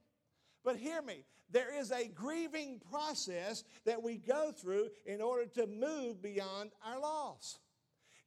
But 0.65 0.77
hear 0.77 1.03
me, 1.03 1.25
there 1.51 1.79
is 1.79 1.91
a 1.91 2.09
grieving 2.09 2.81
process 2.91 3.65
that 3.85 4.03
we 4.03 4.19
go 4.19 4.53
through 4.53 4.89
in 5.05 5.21
order 5.21 5.47
to 5.47 5.67
move 5.67 6.23
beyond 6.23 6.71
our 6.85 7.01
loss. 7.01 7.59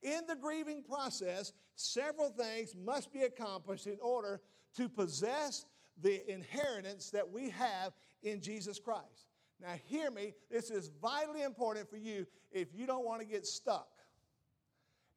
In 0.02 0.22
the 0.28 0.36
grieving 0.36 0.84
process, 0.84 1.54
several 1.76 2.30
things 2.30 2.76
must 2.76 3.12
be 3.14 3.22
accomplished 3.22 3.88
in 3.88 3.98
order 4.02 4.42
to 4.76 4.90
possess 4.90 5.66
the 6.02 6.30
inheritance 6.32 7.10
that 7.12 7.30
we 7.30 7.50
have 7.52 7.94
in 8.24 8.42
Jesus 8.42 8.80
Christ. 8.80 9.28
Now, 9.62 9.76
hear 9.86 10.12
me, 10.12 10.34
this 10.52 10.70
is 10.70 10.92
vitally 11.02 11.44
important 11.44 11.90
for 11.90 11.98
you 11.98 12.26
if 12.52 12.68
you 12.74 12.86
don't 12.86 13.06
want 13.06 13.22
to 13.22 13.28
get 13.28 13.46
stuck. 13.46 13.88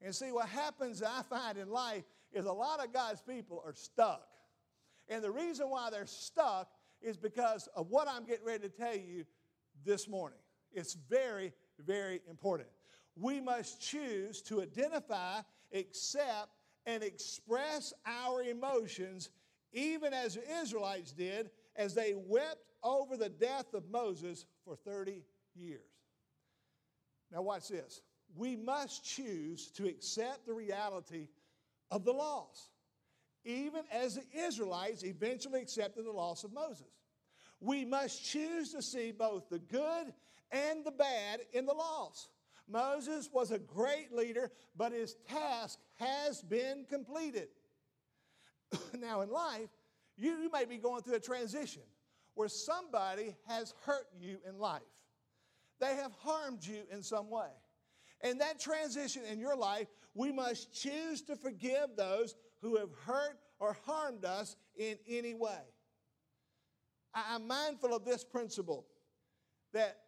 And 0.02 0.14
see, 0.14 0.30
what 0.30 0.48
happens, 0.48 1.02
I 1.02 1.22
find 1.22 1.58
in 1.58 1.70
life, 1.70 2.04
is 2.32 2.44
a 2.44 2.52
lot 2.52 2.84
of 2.84 2.92
God's 2.92 3.22
people 3.22 3.62
are 3.64 3.74
stuck. 3.74 4.26
And 5.08 5.22
the 5.22 5.30
reason 5.30 5.70
why 5.70 5.90
they're 5.90 6.06
stuck 6.06 6.68
is 7.00 7.16
because 7.16 7.68
of 7.74 7.88
what 7.90 8.08
I'm 8.08 8.24
getting 8.24 8.46
ready 8.46 8.68
to 8.68 8.74
tell 8.74 8.94
you 8.94 9.24
this 9.84 10.08
morning. 10.08 10.38
It's 10.72 10.94
very, 11.08 11.52
very 11.78 12.20
important. 12.28 12.68
We 13.16 13.40
must 13.40 13.80
choose 13.80 14.42
to 14.42 14.60
identify, 14.60 15.40
accept, 15.72 16.50
and 16.84 17.02
express 17.02 17.92
our 18.04 18.42
emotions, 18.42 19.30
even 19.72 20.12
as 20.12 20.34
the 20.34 20.60
Israelites 20.60 21.12
did 21.12 21.50
as 21.76 21.94
they 21.94 22.14
wept 22.14 22.62
over 22.82 23.16
the 23.16 23.28
death 23.28 23.74
of 23.74 23.88
Moses 23.90 24.44
for 24.64 24.76
30 24.76 25.22
years. 25.54 25.80
Now, 27.32 27.42
watch 27.42 27.68
this 27.68 28.02
we 28.36 28.56
must 28.56 29.04
choose 29.04 29.68
to 29.72 29.86
accept 29.86 30.46
the 30.46 30.54
reality 30.54 31.28
of 31.90 32.04
the 32.04 32.12
loss, 32.12 32.70
even 33.44 33.82
as 33.90 34.16
the 34.16 34.24
Israelites 34.38 35.04
eventually 35.04 35.60
accepted 35.60 36.04
the 36.04 36.12
loss 36.12 36.44
of 36.44 36.52
Moses. 36.52 36.86
We 37.60 37.84
must 37.84 38.24
choose 38.24 38.72
to 38.72 38.82
see 38.82 39.12
both 39.12 39.48
the 39.48 39.58
good 39.58 40.12
and 40.50 40.84
the 40.84 40.90
bad 40.90 41.40
in 41.52 41.66
the 41.66 41.72
loss. 41.72 42.28
Moses 42.68 43.30
was 43.32 43.52
a 43.52 43.58
great 43.58 44.12
leader, 44.12 44.50
but 44.76 44.92
his 44.92 45.16
task 45.28 45.78
has 45.94 46.42
been 46.42 46.84
completed. 46.88 47.48
now, 48.98 49.20
in 49.20 49.30
life, 49.30 49.68
you, 50.16 50.32
you 50.42 50.50
may 50.50 50.64
be 50.64 50.76
going 50.76 51.02
through 51.02 51.14
a 51.14 51.20
transition 51.20 51.82
where 52.34 52.48
somebody 52.48 53.36
has 53.46 53.72
hurt 53.84 54.08
you 54.18 54.38
in 54.46 54.58
life. 54.58 54.82
They 55.80 55.94
have 55.96 56.12
harmed 56.22 56.64
you 56.64 56.82
in 56.90 57.02
some 57.02 57.30
way. 57.30 57.48
In 58.22 58.38
that 58.38 58.58
transition 58.58 59.22
in 59.30 59.38
your 59.38 59.56
life, 59.56 59.88
we 60.14 60.32
must 60.32 60.72
choose 60.72 61.22
to 61.22 61.36
forgive 61.36 61.96
those 61.96 62.34
who 62.62 62.76
have 62.76 62.90
hurt 63.04 63.38
or 63.58 63.76
harmed 63.84 64.24
us 64.24 64.56
in 64.76 64.96
any 65.08 65.34
way. 65.34 65.60
I'm 67.14 67.46
mindful 67.46 67.94
of 67.94 68.04
this 68.04 68.24
principle 68.24 68.86
that 69.72 69.98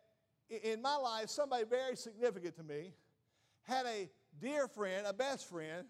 in 0.51 0.81
my 0.83 0.97
life, 0.97 1.29
somebody 1.29 1.65
very 1.65 1.97
significant 1.97 2.57
to 2.57 2.63
me 2.63 2.95
had 3.63 3.87
a 3.87 4.11
dear 4.41 4.67
friend, 4.69 5.07
a 5.07 5.13
best 5.13 5.49
friend, 5.49 5.87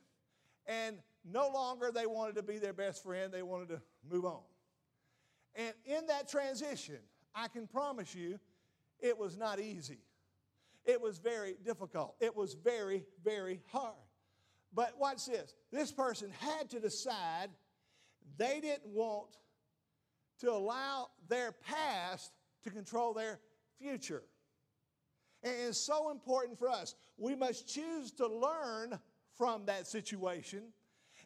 and 0.67 0.99
no 1.25 1.49
longer 1.49 1.91
they 1.93 2.07
wanted 2.07 2.37
to 2.37 2.43
be 2.43 2.59
their 2.59 2.73
best 2.73 3.03
friend, 3.03 3.33
they 3.33 3.43
wanted 3.43 3.69
to 3.69 3.81
move 4.09 4.25
on. 4.25 4.43
And 5.55 5.75
in 5.85 6.07
that 6.07 6.29
transition, 6.29 6.99
I 7.35 7.49
can 7.49 7.67
promise 7.67 8.15
you, 8.15 8.39
it 9.01 9.17
was 9.17 9.37
not 9.37 9.61
easy. 9.61 9.99
It 10.89 11.03
was 11.03 11.19
very 11.19 11.55
difficult. 11.67 12.17
It 12.19 12.35
was 12.35 12.55
very, 12.55 13.05
very 13.23 13.61
hard. 13.71 13.95
But 14.75 14.99
watch 14.99 15.27
this 15.27 15.55
this 15.71 15.93
person 15.93 16.31
had 16.41 16.71
to 16.71 16.81
decide 16.81 17.51
they 18.39 18.61
didn't 18.61 18.87
want 18.87 19.37
to 20.41 20.51
allow 20.51 21.09
their 21.29 21.53
past 21.53 22.33
to 22.65 22.71
control 22.71 23.13
their 23.13 23.39
future. 23.79 24.23
And 25.43 25.53
it's 25.69 25.79
so 25.79 26.11
important 26.11 26.59
for 26.59 26.71
us. 26.71 26.95
We 27.19 27.37
must 27.37 27.69
choose 27.69 28.11
to 28.13 28.27
learn 28.27 28.99
from 29.37 29.67
that 29.67 29.87
situation, 29.87 30.73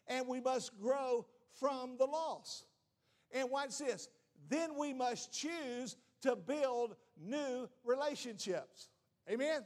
and 0.07 0.27
we 0.27 0.41
must 0.41 0.77
grow 0.79 1.25
from 1.59 1.97
the 1.97 2.05
loss. 2.05 2.65
And 3.31 3.49
watch 3.49 3.77
this. 3.77 4.09
Then 4.49 4.77
we 4.77 4.93
must 4.93 5.31
choose 5.31 5.95
to 6.21 6.35
build 6.35 6.95
new 7.17 7.69
relationships. 7.83 8.89
Amen? 9.29 9.65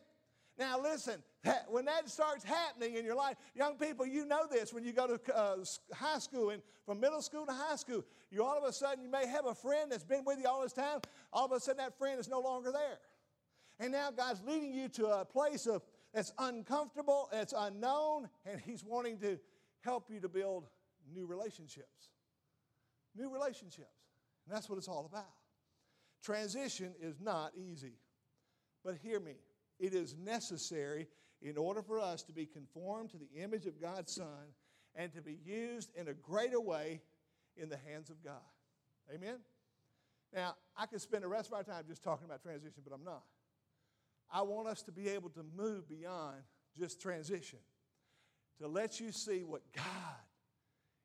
Now, 0.58 0.82
listen, 0.82 1.22
when 1.70 1.86
that 1.86 2.10
starts 2.10 2.44
happening 2.44 2.96
in 2.96 3.06
your 3.06 3.16
life, 3.16 3.36
young 3.56 3.76
people, 3.76 4.06
you 4.06 4.26
know 4.26 4.48
this 4.50 4.74
when 4.74 4.84
you 4.84 4.92
go 4.92 5.08
to 5.08 5.36
uh, 5.36 5.58
high 5.94 6.20
school 6.20 6.50
and 6.50 6.62
from 6.86 7.00
middle 7.00 7.22
school 7.22 7.46
to 7.46 7.52
high 7.52 7.76
school, 7.76 8.04
you 8.32 8.44
all 8.44 8.58
of 8.58 8.64
a 8.64 8.74
sudden 8.74 9.04
you 9.04 9.10
may 9.10 9.28
have 9.28 9.46
a 9.46 9.54
friend 9.54 9.92
that's 9.92 10.04
been 10.04 10.24
with 10.26 10.40
you 10.40 10.48
all 10.48 10.62
this 10.62 10.74
time. 10.74 11.00
All 11.32 11.46
of 11.46 11.52
a 11.52 11.60
sudden, 11.60 11.78
that 11.78 11.98
friend 11.98 12.20
is 12.20 12.28
no 12.28 12.40
longer 12.40 12.72
there. 12.72 12.98
And 13.80 13.92
now 13.92 14.10
God's 14.10 14.42
leading 14.44 14.74
you 14.74 14.90
to 14.90 15.08
a 15.08 15.26
place 15.26 15.68
of 15.68 15.84
that's 16.14 16.34
uncomfortable, 16.40 17.30
it's 17.32 17.54
unknown, 17.56 18.28
and 18.46 18.60
He's 18.60 18.84
wanting 18.84 19.20
to 19.20 19.38
help 19.82 20.10
you 20.10 20.20
to 20.22 20.30
build 20.30 20.68
new 21.14 21.28
relationships. 21.28 22.10
New 23.16 23.32
relationships. 23.32 24.08
And 24.46 24.56
that's 24.56 24.70
what 24.70 24.78
it's 24.78 24.88
all 24.88 25.06
about. 25.06 25.26
Transition 26.24 26.94
is 27.00 27.20
not 27.22 27.52
easy. 27.56 27.94
But 28.84 28.96
hear 28.96 29.20
me, 29.20 29.34
it 29.80 29.94
is 29.94 30.16
necessary 30.16 31.08
in 31.42 31.58
order 31.58 31.82
for 31.82 32.00
us 32.00 32.24
to 32.24 32.34
be 32.34 32.46
conformed 32.46 33.12
to 33.12 33.18
the 33.18 33.42
image 33.42 33.66
of 33.66 33.80
God's 33.80 34.14
Son 34.14 34.54
and 34.96 35.14
to 35.14 35.22
be 35.22 35.38
used 35.46 35.92
in 35.96 36.08
a 36.08 36.14
greater 36.14 36.60
way 36.60 37.02
in 37.56 37.70
the 37.70 37.78
hands 37.78 38.10
of 38.10 38.24
God. 38.24 38.42
Amen? 39.14 39.38
Now, 40.34 40.56
I 40.76 40.86
could 40.86 41.02
spend 41.02 41.24
the 41.24 41.28
rest 41.28 41.48
of 41.48 41.54
our 41.54 41.64
time 41.64 41.84
just 41.88 42.04
talking 42.04 42.26
about 42.26 42.42
transition, 42.42 42.82
but 42.84 42.94
I'm 42.94 43.04
not. 43.04 43.24
I 44.32 44.42
want 44.42 44.68
us 44.68 44.82
to 44.84 44.92
be 44.92 45.08
able 45.10 45.30
to 45.30 45.46
move 45.56 45.88
beyond 45.88 46.38
just 46.78 47.02
transition, 47.02 47.60
to 48.60 48.68
let 48.68 49.00
you 49.00 49.12
see 49.12 49.44
what 49.44 49.62
God 49.76 49.86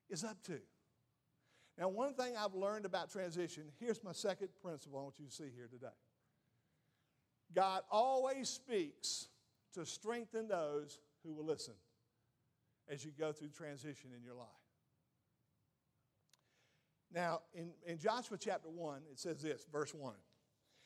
is 0.09 0.23
up 0.23 0.43
to. 0.43 0.59
Now, 1.77 1.87
one 1.87 2.13
thing 2.13 2.33
I've 2.37 2.53
learned 2.53 2.85
about 2.85 3.11
transition, 3.11 3.63
here's 3.79 4.03
my 4.03 4.11
second 4.11 4.49
principle 4.61 4.99
I 4.99 5.03
want 5.03 5.15
you 5.19 5.25
to 5.25 5.31
see 5.31 5.49
here 5.55 5.67
today. 5.71 5.87
God 7.53 7.83
always 7.91 8.49
speaks 8.49 9.27
to 9.73 9.85
strengthen 9.85 10.47
those 10.47 10.99
who 11.23 11.33
will 11.33 11.45
listen 11.45 11.73
as 12.89 13.03
you 13.03 13.11
go 13.17 13.31
through 13.31 13.49
transition 13.49 14.11
in 14.15 14.23
your 14.23 14.35
life. 14.35 14.47
Now, 17.13 17.41
in, 17.53 17.71
in 17.85 17.99
Joshua 17.99 18.37
chapter 18.39 18.69
1, 18.69 19.01
it 19.11 19.19
says 19.19 19.41
this, 19.41 19.65
verse 19.71 19.93
1. 19.93 20.13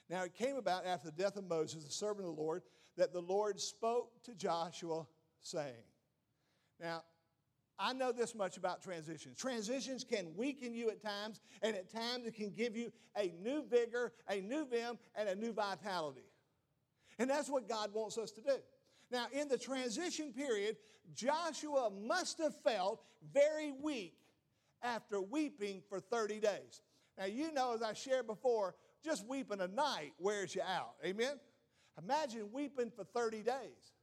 Now 0.10 0.23
it 0.23 0.34
came 0.34 0.58
about 0.58 0.86
after 0.86 1.10
the 1.10 1.23
death 1.23 1.38
of 1.38 1.47
Moses, 1.47 1.84
the 1.84 1.91
servant 1.91 2.27
of 2.27 2.36
the 2.36 2.41
Lord, 2.41 2.63
that 2.97 3.13
the 3.13 3.21
Lord 3.21 3.60
spoke 3.60 4.23
to 4.23 4.34
Joshua, 4.36 5.06
saying, 5.41 5.73
Now, 6.80 7.03
I 7.80 7.93
know 7.93 8.12
this 8.12 8.34
much 8.34 8.58
about 8.58 8.82
transitions. 8.82 9.38
Transitions 9.38 10.03
can 10.03 10.36
weaken 10.36 10.73
you 10.73 10.89
at 10.89 11.01
times, 11.01 11.41
and 11.62 11.75
at 11.75 11.91
times 11.91 12.25
it 12.25 12.36
can 12.36 12.49
give 12.49 12.75
you 12.75 12.91
a 13.15 13.34
new 13.41 13.63
vigor, 13.69 14.13
a 14.30 14.41
new 14.41 14.65
vim, 14.65 14.97
and 15.15 15.30
a 15.30 15.36
new 15.36 15.53
vitality. 15.53 16.25
And 17.19 17.30
that's 17.30 17.49
what 17.49 17.67
God 17.67 17.93
wants 17.93 18.17
us 18.17 18.32
to 18.32 18.41
do. 18.41 18.58
Now, 19.12 19.27
in 19.32 19.47
the 19.47 19.58
transition 19.58 20.34
period, 20.34 20.77
Joshua 21.13 21.89
must 21.89 22.38
have 22.39 22.56
felt 22.62 23.01
very 23.34 23.71
weak 23.71 24.17
after 24.84 25.21
weeping 25.21 25.82
for 25.89 25.99
30 25.99 26.39
days. 26.39 26.82
Now, 27.17 27.25
you 27.25 27.51
know, 27.51 27.73
as 27.73 27.82
I 27.82 27.93
shared 27.93 28.27
before, 28.27 28.75
just 29.03 29.25
weeping 29.25 29.62
a 29.62 29.67
night 29.67 30.13
wears 30.19 30.53
you 30.53 30.62
out. 30.62 30.95
Amen? 31.03 31.39
Imagine 31.97 32.49
weeping 32.51 32.91
for 32.95 33.03
30 33.03 33.41
days. 33.41 33.93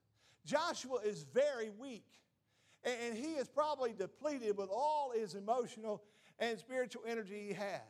Joshua 0.44 0.98
is 1.04 1.24
very 1.32 1.70
weak, 1.70 2.06
and 2.82 3.16
he 3.16 3.34
is 3.34 3.48
probably 3.48 3.92
depleted 3.92 4.56
with 4.56 4.68
all 4.70 5.12
his 5.14 5.34
emotional 5.34 6.02
and 6.38 6.58
spiritual 6.58 7.02
energy 7.06 7.46
he 7.48 7.52
had. 7.54 7.82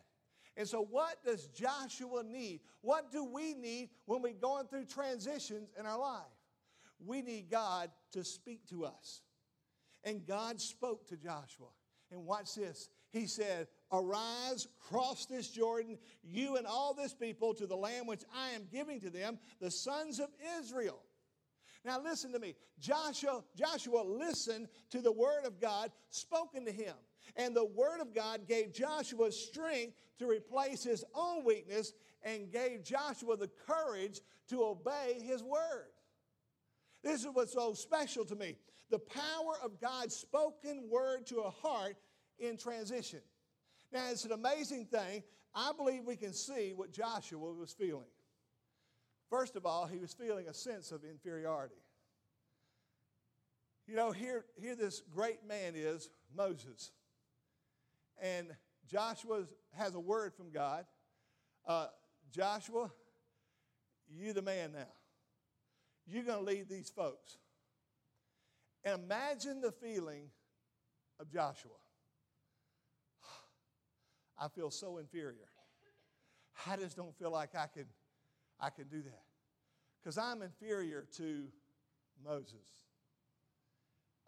And 0.57 0.69
so, 0.69 0.87
what 0.89 1.17
does 1.25 1.49
Joshua 1.49 2.23
need? 2.23 2.61
What 2.81 3.11
do 3.11 3.25
we 3.25 3.55
need 3.55 3.91
when 4.07 4.23
we're 4.23 4.33
going 4.33 4.67
through 4.67 4.85
transitions 4.85 5.71
in 5.79 5.87
our 5.87 5.99
life? 5.99 6.23
We 7.05 7.23
need 7.23 7.51
God 7.51 7.91
to 8.13 8.25
speak 8.25 8.69
to 8.69 8.85
us. 8.85 9.23
And 10.05 10.27
God 10.27 10.61
spoke 10.61 11.09
to 11.09 11.17
Joshua. 11.17 11.69
And 12.11 12.25
watch 12.27 12.55
this. 12.55 12.89
He 13.11 13.27
said, 13.27 13.67
Arise, 13.91 14.69
cross 14.89 15.27
this 15.27 15.49
Jordan, 15.49 15.99
you 16.23 16.57
and 16.57 16.67
all 16.67 16.95
this 16.95 17.15
people, 17.15 17.55
to 17.55 17.67
the 17.67 17.77
land 17.77 18.07
which 18.07 18.23
I 18.35 18.51
am 18.51 18.69
giving 18.71 19.01
to 19.01 19.11
them, 19.11 19.39
the 19.61 19.71
sons 19.71 20.21
of 20.21 20.29
Israel. 20.61 21.01
Now 21.85 22.01
listen 22.03 22.33
to 22.33 22.39
me. 22.39 22.55
Joshua, 22.79 23.43
Joshua 23.57 24.03
listened 24.03 24.69
to 24.91 25.01
the 25.01 25.13
word 25.13 25.45
of 25.45 25.61
God 25.61 25.91
spoken 26.11 26.65
to 26.67 26.73
him. 26.73 26.95
And 27.37 27.55
the 27.55 27.65
word 27.65 28.01
of 28.01 28.15
God 28.15 28.47
gave 28.47 28.73
Joshua 28.73 29.33
strength 29.33 29.95
to 30.19 30.27
replace 30.27 30.85
his 30.85 31.05
own 31.15 31.45
weakness 31.45 31.93
and 32.23 32.51
gave 32.53 32.85
Joshua 32.85 33.37
the 33.37 33.51
courage 33.67 34.21
to 34.49 34.63
obey 34.63 35.21
his 35.23 35.43
word. 35.43 35.91
This 37.03 37.21
is 37.21 37.29
what's 37.33 37.53
so 37.53 37.75
special 37.75 38.25
to 38.27 38.35
me. 38.35 38.57
The 38.91 38.99
power 38.99 39.55
of 39.63 39.81
God's 39.81 40.15
spoken 40.15 40.89
word 40.91 41.27
to 41.27 41.41
a 41.41 41.51
heart 41.51 41.97
in 42.39 42.57
transition. 42.57 43.21
Now, 43.93 44.11
it's 44.11 44.25
an 44.25 44.33
amazing 44.33 44.87
thing. 44.87 45.23
I 45.55 45.73
believe 45.77 46.05
we 46.05 46.17
can 46.17 46.33
see 46.33 46.73
what 46.75 46.93
Joshua 46.93 47.53
was 47.53 47.73
feeling. 47.73 48.09
First 49.31 49.57
of 49.57 49.67
all, 49.67 49.87
he 49.87 49.99
was 49.99 50.13
feeling 50.13 50.49
a 50.49 50.55
sense 50.55 50.93
of 50.93 51.05
inferiority. 51.05 51.75
You 53.87 53.97
know, 53.97 54.13
here, 54.13 54.47
here 54.57 54.75
this 54.75 55.03
great 55.15 55.47
man 55.47 55.75
is, 55.77 56.09
Moses. 56.35 56.91
And 58.23 58.49
Joshua 58.91 59.45
has 59.73 59.95
a 59.95 60.01
word 60.01 60.35
from 60.35 60.51
God. 60.51 60.85
Uh, 61.67 61.87
Joshua, 62.31 62.91
you're 64.09 64.35
the 64.35 64.43
man 64.43 64.73
now. 64.73 64.93
You're 66.07 66.25
going 66.25 66.39
to 66.39 66.45
lead 66.45 66.69
these 66.69 66.91
folks. 66.91 67.39
And 68.85 69.03
imagine 69.03 69.61
the 69.61 69.73
feeling 69.73 70.29
of 71.19 71.31
Joshua. 71.31 71.71
I 74.39 74.49
feel 74.49 74.71
so 74.71 74.99
inferior. 74.99 75.49
I 76.67 76.77
just 76.77 76.97
don't 76.97 77.17
feel 77.19 77.31
like 77.31 77.55
I 77.55 77.67
can, 77.67 77.87
I 78.61 78.71
can 78.71 78.89
do 78.89 79.03
that. 79.03 79.23
Because 80.03 80.19
I'm 80.19 80.43
inferior 80.43 81.07
to 81.17 81.47
Moses. 82.23 82.84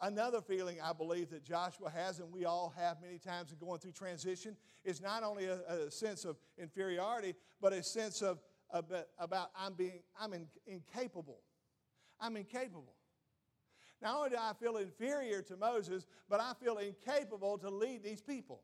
Another 0.00 0.42
feeling 0.42 0.78
I 0.82 0.92
believe 0.92 1.30
that 1.30 1.42
Joshua 1.42 1.90
has, 1.90 2.18
and 2.18 2.30
we 2.30 2.44
all 2.44 2.74
have 2.76 3.00
many 3.00 3.18
times 3.18 3.50
in 3.50 3.58
going 3.58 3.78
through 3.78 3.92
transition, 3.92 4.56
is 4.84 5.00
not 5.00 5.22
only 5.22 5.46
a, 5.46 5.60
a 5.68 5.90
sense 5.90 6.26
of 6.26 6.36
inferiority, 6.58 7.34
but 7.62 7.72
a 7.72 7.82
sense 7.82 8.20
of, 8.20 8.38
about 9.18 9.50
I'm 9.58 9.74
being 9.74 10.00
I'm 10.20 10.34
in, 10.34 10.48
incapable. 10.66 11.38
I'm 12.20 12.36
incapable. 12.36 12.94
Not 14.02 14.16
only 14.16 14.30
do 14.30 14.36
I 14.38 14.52
feel 14.60 14.76
inferior 14.76 15.40
to 15.42 15.56
Moses, 15.56 16.06
but 16.28 16.40
I 16.40 16.52
feel 16.62 16.76
incapable 16.76 17.56
to 17.58 17.70
lead 17.70 18.02
these 18.02 18.20
people. 18.20 18.62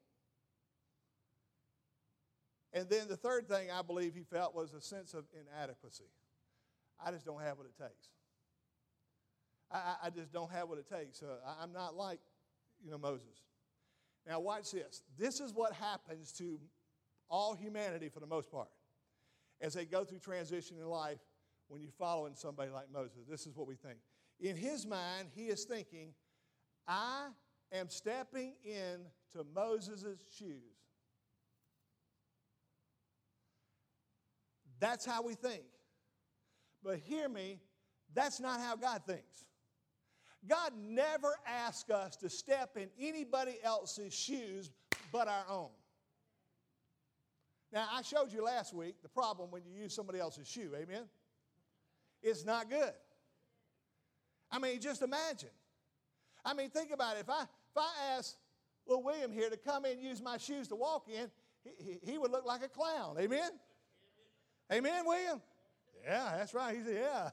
And 2.75 2.89
then 2.89 3.09
the 3.09 3.17
third 3.17 3.49
thing 3.49 3.71
I 3.71 3.83
believe 3.83 4.15
he 4.15 4.23
felt 4.23 4.55
was 4.55 4.75
a 4.75 4.81
sense 4.81 5.15
of 5.15 5.25
inadequacy. 5.33 6.11
I 7.05 7.11
just 7.11 7.25
don't 7.25 7.41
have 7.41 7.59
what 7.59 7.67
it 7.67 7.77
takes. 7.77 8.11
I, 9.73 9.95
I 10.05 10.11
just 10.11 10.33
don't 10.33 10.51
have 10.51 10.69
what 10.69 10.79
it 10.79 10.89
takes. 10.89 11.23
Uh, 11.23 11.37
I'm 11.61 11.73
not 11.73 11.97
like, 11.97 12.21
you 12.85 12.91
know, 12.91 12.99
Moses. 12.99 13.43
Now, 14.27 14.41
watch 14.41 14.71
this. 14.73 15.03
This 15.19 15.41
is 15.41 15.53
what 15.53 15.73
happens 15.73 16.33
to 16.33 16.59
all 17.29 17.55
humanity 17.55 18.09
for 18.09 18.21
the 18.21 18.27
most 18.27 18.51
part 18.51 18.69
as 19.61 19.75
they 19.75 19.85
go 19.85 20.05
through 20.05 20.19
transition 20.19 20.77
in 20.79 20.87
life 20.87 21.19
when 21.69 21.81
you're 21.81 21.91
following 21.99 22.35
somebody 22.35 22.71
like 22.71 22.93
Moses. 22.93 23.27
This 23.29 23.47
is 23.47 23.57
what 23.57 23.67
we 23.67 23.75
think. 23.75 23.99
In 24.41 24.57
his 24.57 24.87
mind, 24.87 25.29
he 25.35 25.47
is 25.47 25.65
thinking, 25.65 26.13
I 26.87 27.29
am 27.73 27.89
stepping 27.89 28.55
into 28.65 29.47
Moses' 29.55 30.19
shoes. 30.37 30.77
That's 34.81 35.07
how 35.07 35.23
we 35.23 35.35
think. 35.35 35.63
But 36.83 36.99
hear 36.99 37.29
me, 37.29 37.61
that's 38.13 38.41
not 38.41 38.61
how 38.61 38.77
God 38.77 39.03
thinks. 39.07 39.47
God 40.49 40.73
never 40.77 41.37
asks 41.47 41.91
us 41.91 42.17
to 42.17 42.29
step 42.29 42.77
in 42.77 42.89
anybody 43.01 43.59
else's 43.63 44.13
shoes 44.13 44.71
but 45.13 45.29
our 45.29 45.45
own. 45.49 45.69
Now, 47.73 47.89
I 47.91 48.03
showed 48.03 48.33
you 48.33 48.45
last 48.45 48.75
week 48.75 48.97
the 49.03 49.09
problem 49.09 49.51
when 49.51 49.63
you 49.65 49.83
use 49.83 49.95
somebody 49.95 50.19
else's 50.19 50.49
shoe, 50.49 50.73
amen? 50.75 51.05
It's 52.23 52.45
not 52.45 52.69
good. 52.69 52.93
I 54.51 54.59
mean, 54.59 54.81
just 54.81 55.01
imagine. 55.01 55.49
I 56.45 56.55
mean, 56.55 56.71
think 56.71 56.93
about 56.93 57.17
it. 57.17 57.21
If 57.21 57.31
I, 57.31 57.43
if 57.43 57.77
I 57.77 58.17
ask 58.17 58.37
little 58.87 59.03
William 59.03 59.33
here 59.33 59.49
to 59.49 59.57
come 59.57 59.85
in 59.85 59.93
and 59.93 60.03
use 60.03 60.21
my 60.21 60.37
shoes 60.37 60.69
to 60.69 60.77
walk 60.77 61.09
in, 61.09 61.31
he, 61.65 61.71
he, 62.03 62.13
he 62.13 62.19
would 62.19 62.31
look 62.31 62.45
like 62.45 62.63
a 62.63 62.69
clown, 62.69 63.17
amen? 63.19 63.51
Amen, 64.71 65.05
William? 65.07 65.41
Yeah, 66.05 66.35
that's 66.37 66.53
right. 66.53 66.77
He 66.77 66.83
said, 66.83 66.97
Yeah. 66.97 67.31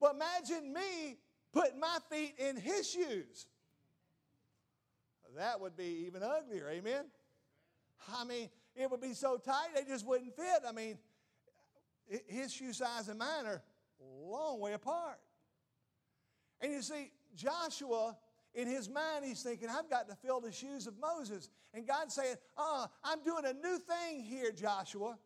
But 0.00 0.14
imagine 0.14 0.72
me 0.72 1.18
putting 1.54 1.78
my 1.78 1.98
feet 2.10 2.34
in 2.38 2.56
his 2.56 2.90
shoes. 2.90 3.46
That 5.36 5.60
would 5.60 5.76
be 5.76 6.04
even 6.06 6.22
uglier, 6.22 6.68
amen? 6.70 7.06
I 8.12 8.24
mean, 8.24 8.50
it 8.76 8.90
would 8.90 9.00
be 9.00 9.14
so 9.14 9.36
tight 9.36 9.68
they 9.74 9.84
just 9.84 10.06
wouldn't 10.06 10.34
fit. 10.36 10.62
I 10.68 10.72
mean, 10.72 10.98
his 12.26 12.52
shoe 12.52 12.72
size 12.72 13.08
and 13.08 13.18
mine 13.18 13.46
are 13.46 13.62
a 14.00 14.28
long 14.30 14.60
way 14.60 14.74
apart. 14.74 15.18
And 16.60 16.72
you 16.72 16.82
see, 16.82 17.10
Joshua, 17.34 18.16
in 18.54 18.68
his 18.68 18.88
mind, 18.88 19.24
he's 19.24 19.42
thinking, 19.42 19.68
I've 19.68 19.90
got 19.90 20.08
to 20.08 20.14
fill 20.14 20.40
the 20.40 20.52
shoes 20.52 20.86
of 20.86 20.94
Moses. 21.00 21.50
And 21.72 21.86
God's 21.86 22.14
saying, 22.14 22.36
uh, 22.56 22.86
I'm 23.02 23.22
doing 23.22 23.44
a 23.44 23.52
new 23.52 23.78
thing 23.78 24.22
here, 24.22 24.52
Joshua. 24.52 25.18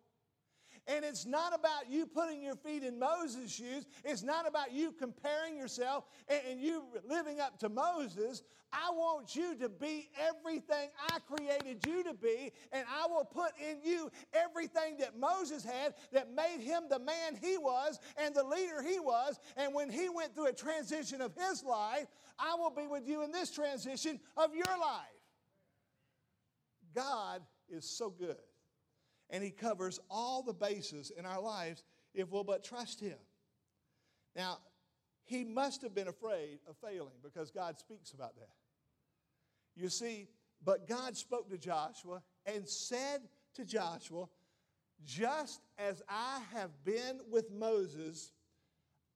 And 0.88 1.05
it's 1.05 1.27
not 1.27 1.55
about 1.55 1.90
you 1.90 2.07
putting 2.07 2.42
your 2.42 2.57
feet 2.57 2.83
in 2.83 2.98
Moses' 2.98 3.55
shoes. 3.55 3.87
It's 4.05 4.22
not 4.22 4.48
about 4.48 4.72
you 4.72 4.92
comparing 4.92 5.55
yourself 5.55 6.05
and, 6.29 6.40
and, 6.51 6.61
you 6.61 6.85
living 7.07 7.40
up 7.40 7.59
to 7.59 7.68
Moses. 7.68 8.42
I 8.72 8.90
want 8.92 9.37
you 9.37 9.55
to 9.57 9.68
be 9.68 10.09
everything 10.18 10.88
I 11.11 11.18
created 11.20 11.87
you 11.87 12.05
to 12.05 12.14
be, 12.14 12.53
and 12.72 12.87
I 12.90 13.07
will 13.07 13.24
put 13.24 13.53
in 13.61 13.79
you 13.85 14.11
everything 14.33 14.96
that 15.01 15.18
Moses 15.18 15.62
had 15.62 15.94
that 16.12 16.35
made 16.35 16.61
him 16.61 16.85
the 16.88 16.98
man 16.98 17.38
he 17.40 17.59
was 17.59 17.98
and 18.16 18.35
the 18.35 18.44
leader 18.44 18.83
he 18.83 18.98
was. 18.98 19.38
And 19.59 19.74
when 19.74 19.90
he 19.90 20.09
went 20.09 20.35
through 20.35 20.46
a 20.46 20.53
transition 20.55 21.20
of 21.20 21.35
his 21.35 21.62
life, 21.64 22.07
I 22.38 22.55
will 22.55 22.70
be 22.70 22.87
with 22.87 23.07
you 23.07 23.22
in 23.24 23.31
this 23.31 23.51
transition 23.51 24.20
of 24.38 24.55
your 24.55 24.79
life. 24.79 25.05
God 26.94 27.42
is 27.68 27.85
so 27.85 28.09
good 28.09 28.37
and 29.31 29.43
He 29.43 29.51
covers 29.51 30.01
all 30.11 30.43
the 30.43 30.53
bases 30.53 31.11
in 31.11 31.27
our 31.27 31.41
lives 31.41 31.83
if 32.14 32.31
we'll 32.31 32.45
but 32.45 32.64
trust 32.64 33.01
Him. 33.01 33.19
Now, 34.37 34.59
he 35.29 35.45
must 35.45 35.83
have 35.83 35.95
been 35.95 36.09
afraid 36.09 36.61
of 36.67 36.77
failing 36.79 37.12
because 37.23 37.51
God 37.51 37.79
speaks 37.79 38.12
about 38.12 38.35
that. 38.37 38.49
You 39.77 39.91
see, 39.91 40.27
but 40.64 40.88
God 40.88 41.19
spoke 41.19 41.51
to 41.51 41.59
Joshua 41.59 42.23
and 42.47 42.67
said 42.67 43.21
to 43.55 43.64
Joshua, 43.67 44.27
Just 45.05 45.61
as 45.79 46.03
I 46.09 46.41
have 46.55 46.71
been 46.83 47.21
with 47.31 47.51
Moses, 47.51 48.33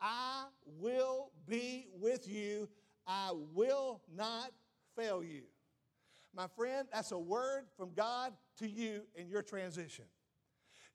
I 0.02 0.44
will 0.66 1.30
be 1.46 1.86
with 1.98 2.28
you. 2.28 2.68
I 3.06 3.30
will 3.54 4.02
not 4.14 4.50
fail 4.94 5.24
you. 5.24 5.44
My 6.34 6.46
friend, 6.46 6.86
that's 6.92 7.12
a 7.12 7.18
word 7.18 7.64
from 7.76 7.94
God 7.94 8.34
to 8.58 8.68
you 8.68 9.02
in 9.14 9.28
your 9.28 9.42
transition. 9.42 10.04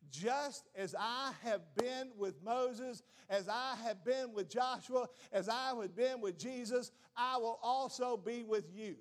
Just 0.10 0.70
as 0.76 0.96
I 0.98 1.32
have 1.44 1.62
been 1.76 2.12
with 2.18 2.42
Moses, 2.44 3.04
as 3.30 3.50
I 3.50 3.76
have 3.84 4.06
been 4.06 4.34
with 4.34 4.50
Joshua, 4.50 5.08
as 5.34 5.50
I 5.50 5.74
have 5.80 5.96
been 5.96 6.22
with 6.22 6.38
Jesus, 6.38 6.92
I 7.16 7.38
will 7.38 7.60
also 7.62 8.16
be 8.16 8.44
with 8.44 8.66
you. 8.74 8.96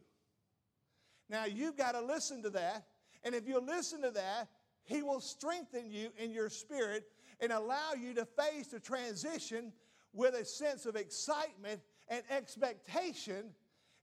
Now, 1.29 1.45
you've 1.45 1.77
got 1.77 1.93
to 1.93 2.01
listen 2.01 2.43
to 2.43 2.51
that. 2.51 2.87
And 3.25 3.35
if 3.35 3.47
you 3.47 3.61
listen 3.61 4.03
to 4.03 4.11
that, 4.13 4.49
He 4.85 5.03
will 5.03 5.21
strengthen 5.21 5.91
you 5.91 6.11
in 6.19 6.33
your 6.33 6.49
spirit 6.49 7.05
and 7.41 7.53
allow 7.53 7.93
you 8.01 8.15
to 8.15 8.25
face 8.25 8.69
the 8.69 8.81
transition 8.81 9.73
with 10.13 10.35
a 10.35 10.45
sense 10.45 10.87
of 10.87 10.97
excitement 10.97 11.81
and 12.09 12.23
expectation 12.31 13.51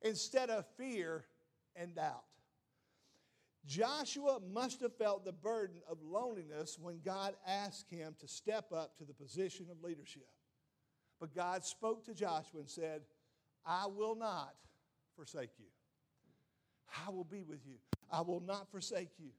instead 0.01 0.49
of 0.49 0.65
fear 0.77 1.25
and 1.75 1.95
doubt. 1.95 2.23
Joshua 3.65 4.39
must 4.51 4.81
have 4.81 4.95
felt 4.97 5.23
the 5.23 5.31
burden 5.31 5.77
of 5.89 5.97
loneliness 6.01 6.77
when 6.79 6.99
God 7.03 7.35
asked 7.47 7.89
him 7.89 8.15
to 8.19 8.27
step 8.27 8.73
up 8.73 8.97
to 8.97 9.05
the 9.05 9.13
position 9.13 9.67
of 9.71 9.81
leadership. 9.81 10.27
But 11.19 11.33
God 11.33 11.63
spoke 11.63 12.03
to 12.05 12.13
Joshua 12.13 12.59
and 12.59 12.69
said, 12.69 13.01
I 13.65 13.85
will 13.87 14.15
not 14.15 14.53
forsake 15.15 15.51
you. 15.57 15.67
I 17.05 17.09
will 17.09 17.23
be 17.23 17.43
with 17.43 17.65
you. 17.65 17.75
I 18.11 18.21
will 18.21 18.41
not 18.41 18.69
forsake 18.69 19.11
you. 19.17 19.29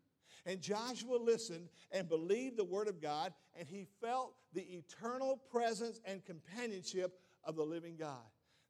And 0.47 0.61
Joshua 0.61 1.17
listened 1.17 1.69
and 1.93 2.09
believed 2.09 2.57
the 2.57 2.65
word 2.65 2.89
of 2.89 3.01
God, 3.01 3.33
and 3.59 3.69
he 3.69 3.87
felt 4.01 4.35
the 4.53 4.63
eternal 4.63 5.41
presence 5.51 6.01
and 6.05 6.25
companionship 6.25 7.19
of 7.45 7.57
the 7.57 7.63
living 7.63 7.97
God. 7.99 8.25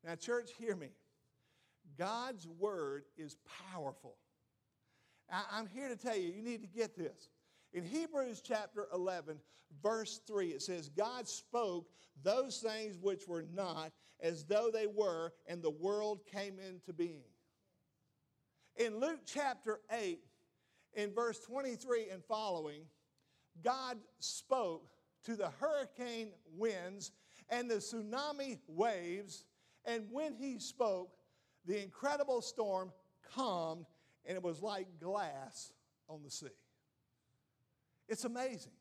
Now, 0.05 0.17
church, 0.17 0.51
hear 0.59 0.77
me. 0.77 0.91
God's 1.97 2.47
word 2.47 3.05
is 3.17 3.37
powerful. 3.73 4.17
I'm 5.31 5.69
here 5.75 5.89
to 5.89 5.97
tell 5.97 6.17
you, 6.17 6.33
you 6.33 6.43
need 6.43 6.63
to 6.63 6.69
get 6.69 6.97
this. 6.97 7.29
In 7.73 7.85
Hebrews 7.85 8.41
chapter 8.41 8.87
11, 8.93 9.39
verse 9.83 10.21
3, 10.27 10.49
it 10.49 10.63
says, 10.63 10.89
God 10.89 11.27
spoke 11.27 11.89
those 12.23 12.59
things 12.59 12.99
which 13.01 13.27
were 13.27 13.45
not 13.53 13.93
as 14.21 14.45
though 14.45 14.71
they 14.73 14.87
were, 14.87 15.33
and 15.47 15.63
the 15.63 15.71
world 15.71 16.21
came 16.31 16.59
into 16.59 16.93
being. 16.93 17.25
In 18.77 19.01
Luke 19.01 19.21
chapter 19.27 19.81
8, 19.91 20.21
in 20.95 21.13
verse 21.13 21.41
23 21.41 22.09
and 22.11 22.25
following, 22.25 22.83
God 23.63 23.99
spoke 24.19 24.89
to 25.25 25.37
the 25.37 25.51
hurricane 25.61 26.31
winds 26.57 27.13
and 27.49 27.71
the 27.71 27.77
tsunami 27.77 28.59
waves, 28.69 29.45
and 29.85 30.07
when 30.11 30.35
he 30.35 30.59
spoke, 30.59 31.17
the 31.67 31.83
incredible 31.83 32.41
storm 32.41 32.93
calmed 33.35 33.87
and 34.27 34.37
it 34.37 34.43
was 34.43 34.63
like 34.63 34.87
glass 35.01 35.73
on 36.09 36.23
the 36.23 36.31
sea. 36.31 36.47
It's 38.09 38.25
amazing. 38.25 38.73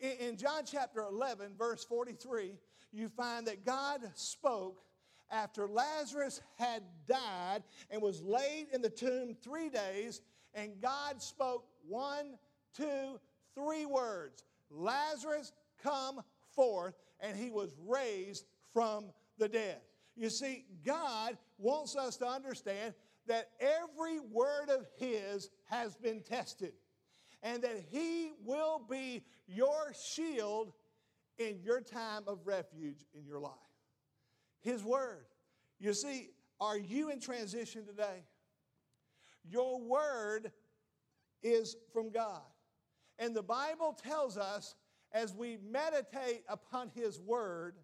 In, 0.00 0.36
John 0.36 0.62
chapter 0.64 1.02
11, 1.02 1.52
verse 1.58 1.84
43, 1.84 2.52
you 2.92 3.08
find 3.08 3.46
that 3.48 3.64
God 3.64 4.00
spoke 4.14 4.82
after 5.30 5.66
Lazarus 5.66 6.40
had 6.56 6.82
died 7.06 7.62
and 7.90 8.00
was 8.00 8.22
laid 8.22 8.68
in 8.72 8.80
the 8.80 8.90
tomb 8.90 9.36
three 9.42 9.68
days, 9.68 10.20
and 10.54 10.80
God 10.80 11.20
spoke 11.20 11.66
one, 11.86 12.38
two, 12.76 13.20
three 13.54 13.86
words 13.86 14.44
Lazarus, 14.70 15.52
come 15.82 16.20
forth, 16.54 16.94
and 17.20 17.36
he 17.36 17.50
was 17.50 17.74
raised 17.86 18.44
from 18.72 19.06
the 19.38 19.48
dead. 19.48 19.80
You 20.16 20.30
see, 20.30 20.64
God 20.84 21.38
wants 21.58 21.96
us 21.96 22.16
to 22.18 22.26
understand 22.26 22.94
that 23.28 23.50
every 23.60 24.18
word 24.20 24.70
of 24.70 24.86
His 24.98 25.50
has 25.66 25.96
been 25.96 26.22
tested 26.22 26.72
and 27.42 27.62
that 27.62 27.84
He 27.90 28.32
will 28.44 28.80
be 28.90 29.22
your 29.46 29.92
shield 29.94 30.72
in 31.38 31.60
your 31.62 31.80
time 31.80 32.22
of 32.26 32.40
refuge 32.44 33.04
in 33.14 33.24
your 33.24 33.38
life. 33.38 33.52
His 34.60 34.82
word. 34.82 35.26
You 35.78 35.94
see, 35.94 36.30
are 36.60 36.76
you 36.76 37.10
in 37.10 37.20
transition 37.20 37.86
today? 37.86 38.24
Your 39.48 39.80
word 39.80 40.50
is 41.42 41.76
from 41.92 42.10
God. 42.10 42.42
And 43.18 43.34
the 43.34 43.42
Bible 43.42 43.96
tells 44.02 44.36
us 44.36 44.74
as 45.12 45.34
we 45.34 45.58
meditate 45.70 46.42
upon 46.48 46.90
His 46.94 47.20
word, 47.20 47.76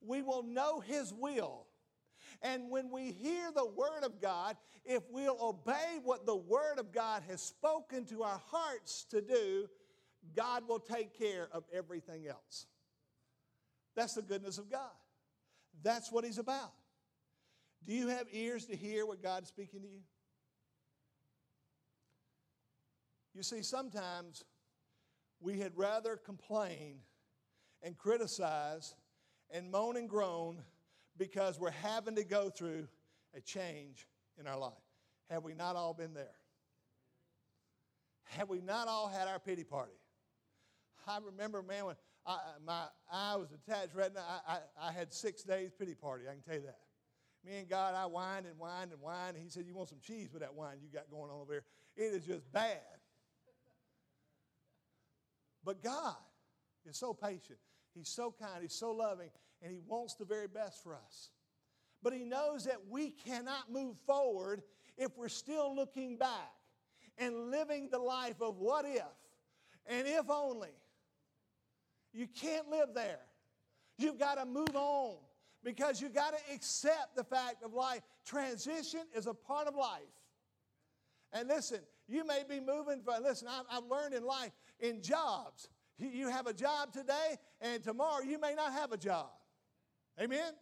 we 0.00 0.22
will 0.22 0.42
know 0.42 0.80
His 0.80 1.12
will 1.12 1.66
and 2.42 2.70
when 2.70 2.90
we 2.90 3.12
hear 3.12 3.50
the 3.54 3.66
Word 3.66 4.02
of 4.02 4.20
God, 4.20 4.56
if 4.84 5.02
we'll 5.10 5.38
obey 5.40 5.98
what 6.02 6.26
the 6.26 6.36
Word 6.36 6.78
of 6.78 6.92
God 6.92 7.22
has 7.28 7.42
spoken 7.42 8.04
to 8.06 8.22
our 8.22 8.40
hearts 8.50 9.04
to 9.10 9.20
do, 9.20 9.68
God 10.36 10.68
will 10.68 10.78
take 10.78 11.18
care 11.18 11.48
of 11.52 11.64
everything 11.72 12.26
else. 12.26 12.66
That's 13.96 14.14
the 14.14 14.22
goodness 14.22 14.58
of 14.58 14.70
God. 14.70 14.90
That's 15.82 16.10
what 16.10 16.24
He's 16.24 16.38
about. 16.38 16.72
Do 17.86 17.92
you 17.92 18.08
have 18.08 18.26
ears 18.32 18.66
to 18.66 18.76
hear 18.76 19.06
what 19.06 19.22
God's 19.22 19.48
speaking 19.48 19.82
to 19.82 19.88
you? 19.88 20.00
You 23.34 23.42
see, 23.42 23.62
sometimes 23.62 24.44
we 25.40 25.58
had 25.58 25.72
rather 25.76 26.16
complain 26.16 27.00
and 27.82 27.98
criticize 27.98 28.94
and 29.50 29.70
moan 29.70 29.96
and 29.96 30.08
groan 30.08 30.62
because 31.16 31.58
we're 31.58 31.70
having 31.70 32.16
to 32.16 32.24
go 32.24 32.50
through 32.50 32.88
a 33.34 33.40
change 33.40 34.06
in 34.38 34.46
our 34.46 34.58
life. 34.58 34.72
Have 35.30 35.44
we 35.44 35.54
not 35.54 35.76
all 35.76 35.94
been 35.94 36.14
there? 36.14 36.36
Have 38.24 38.48
we 38.48 38.60
not 38.60 38.88
all 38.88 39.08
had 39.08 39.28
our 39.28 39.38
pity 39.38 39.64
party? 39.64 39.92
I 41.06 41.18
remember, 41.24 41.62
man, 41.62 41.86
when 41.86 41.96
I, 42.26 42.38
my 42.64 42.84
eye 43.12 43.36
was 43.36 43.48
attached 43.52 43.94
retina, 43.94 44.20
I, 44.20 44.54
I, 44.54 44.88
I, 44.88 44.92
had 44.92 45.12
six 45.12 45.42
days 45.42 45.70
pity 45.78 45.94
party, 45.94 46.24
I 46.28 46.32
can 46.32 46.42
tell 46.42 46.54
you 46.54 46.62
that. 46.62 46.78
Me 47.44 47.58
and 47.58 47.68
God, 47.68 47.94
I 47.94 48.04
whined 48.04 48.46
and 48.46 48.58
whined 48.58 48.92
and 48.92 49.00
whined. 49.00 49.36
And 49.36 49.44
he 49.44 49.50
said, 49.50 49.66
You 49.66 49.74
want 49.74 49.90
some 49.90 49.98
cheese 50.00 50.30
with 50.32 50.40
that 50.40 50.54
wine 50.54 50.76
you 50.82 50.88
got 50.88 51.10
going 51.10 51.30
on 51.30 51.42
over 51.42 51.52
there? 51.52 52.06
It 52.06 52.14
is 52.14 52.24
just 52.24 52.50
bad. 52.50 52.80
But 55.62 55.82
God 55.82 56.16
is 56.86 56.96
so 56.96 57.12
patient. 57.12 57.58
He's 57.94 58.08
so 58.08 58.34
kind. 58.38 58.62
He's 58.62 58.74
so 58.74 58.92
loving 58.92 59.28
and 59.64 59.72
He 59.72 59.80
wants 59.88 60.14
the 60.14 60.26
very 60.26 60.46
best 60.46 60.82
for 60.82 60.94
us. 60.94 61.30
But 62.02 62.12
He 62.12 62.24
knows 62.24 62.66
that 62.66 62.86
we 62.88 63.10
cannot 63.10 63.72
move 63.72 63.96
forward 64.06 64.62
if 64.96 65.16
we're 65.16 65.28
still 65.28 65.74
looking 65.74 66.18
back 66.18 66.52
and 67.18 67.50
living 67.50 67.88
the 67.90 67.98
life 67.98 68.40
of 68.42 68.58
what 68.58 68.84
if 68.84 69.02
and 69.86 70.06
if 70.06 70.28
only. 70.28 70.76
You 72.12 72.28
can't 72.28 72.68
live 72.68 72.90
there. 72.94 73.20
You've 73.96 74.18
got 74.18 74.36
to 74.36 74.44
move 74.44 74.76
on 74.76 75.16
because 75.64 76.00
you've 76.00 76.14
got 76.14 76.34
to 76.34 76.54
accept 76.54 77.16
the 77.16 77.24
fact 77.24 77.64
of 77.64 77.72
life. 77.72 78.02
Transition 78.24 79.00
is 79.16 79.26
a 79.26 79.34
part 79.34 79.66
of 79.66 79.74
life. 79.74 80.02
And 81.32 81.48
listen, 81.48 81.80
you 82.06 82.24
may 82.24 82.42
be 82.48 82.60
moving 82.60 83.00
for, 83.02 83.14
listen, 83.20 83.48
I've 83.48 83.86
learned 83.90 84.14
in 84.14 84.24
life, 84.24 84.52
in 84.78 85.00
jobs, 85.00 85.68
you 85.98 86.28
have 86.28 86.46
a 86.46 86.52
job 86.52 86.92
today, 86.92 87.38
and 87.60 87.82
tomorrow 87.82 88.22
you 88.22 88.38
may 88.38 88.54
not 88.54 88.72
have 88.72 88.92
a 88.92 88.96
job. 88.96 89.30
Amen? 90.20 90.52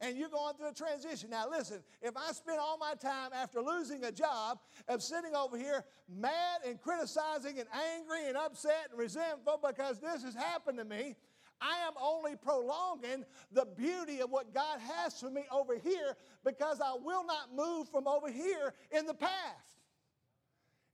And 0.00 0.16
you're 0.16 0.28
going 0.28 0.54
through 0.56 0.70
a 0.70 0.74
transition. 0.74 1.30
Now, 1.30 1.48
listen, 1.48 1.80
if 2.02 2.16
I 2.16 2.32
spend 2.32 2.58
all 2.58 2.76
my 2.76 2.94
time 2.94 3.30
after 3.32 3.60
losing 3.60 4.02
a 4.04 4.10
job 4.10 4.58
of 4.88 5.00
sitting 5.00 5.34
over 5.34 5.56
here 5.56 5.84
mad 6.08 6.60
and 6.66 6.80
criticizing 6.80 7.60
and 7.60 7.68
angry 7.96 8.26
and 8.26 8.36
upset 8.36 8.88
and 8.90 8.98
resentful 8.98 9.60
because 9.64 10.00
this 10.00 10.24
has 10.24 10.34
happened 10.34 10.78
to 10.78 10.84
me, 10.84 11.14
I 11.60 11.86
am 11.86 11.92
only 12.02 12.34
prolonging 12.34 13.24
the 13.52 13.64
beauty 13.64 14.20
of 14.20 14.30
what 14.30 14.52
God 14.52 14.80
has 14.80 15.20
for 15.20 15.30
me 15.30 15.44
over 15.52 15.78
here 15.78 16.16
because 16.44 16.80
I 16.80 16.94
will 17.00 17.24
not 17.24 17.54
move 17.54 17.88
from 17.88 18.08
over 18.08 18.28
here 18.28 18.74
in 18.90 19.06
the 19.06 19.14
past. 19.14 19.32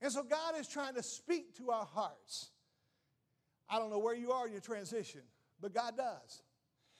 And 0.01 0.11
so 0.11 0.21
God 0.23 0.57
is 0.59 0.67
trying 0.67 0.93
to 0.93 1.03
speak 1.03 1.57
to 1.57 1.71
our 1.71 1.85
hearts. 1.85 2.51
I 3.67 3.79
don't 3.79 3.89
know 3.89 3.99
where 3.99 4.15
you 4.15 4.31
are 4.31 4.45
in 4.45 4.51
your 4.51 4.61
transition, 4.61 5.21
but 5.59 5.73
God 5.73 5.97
does. 5.97 6.43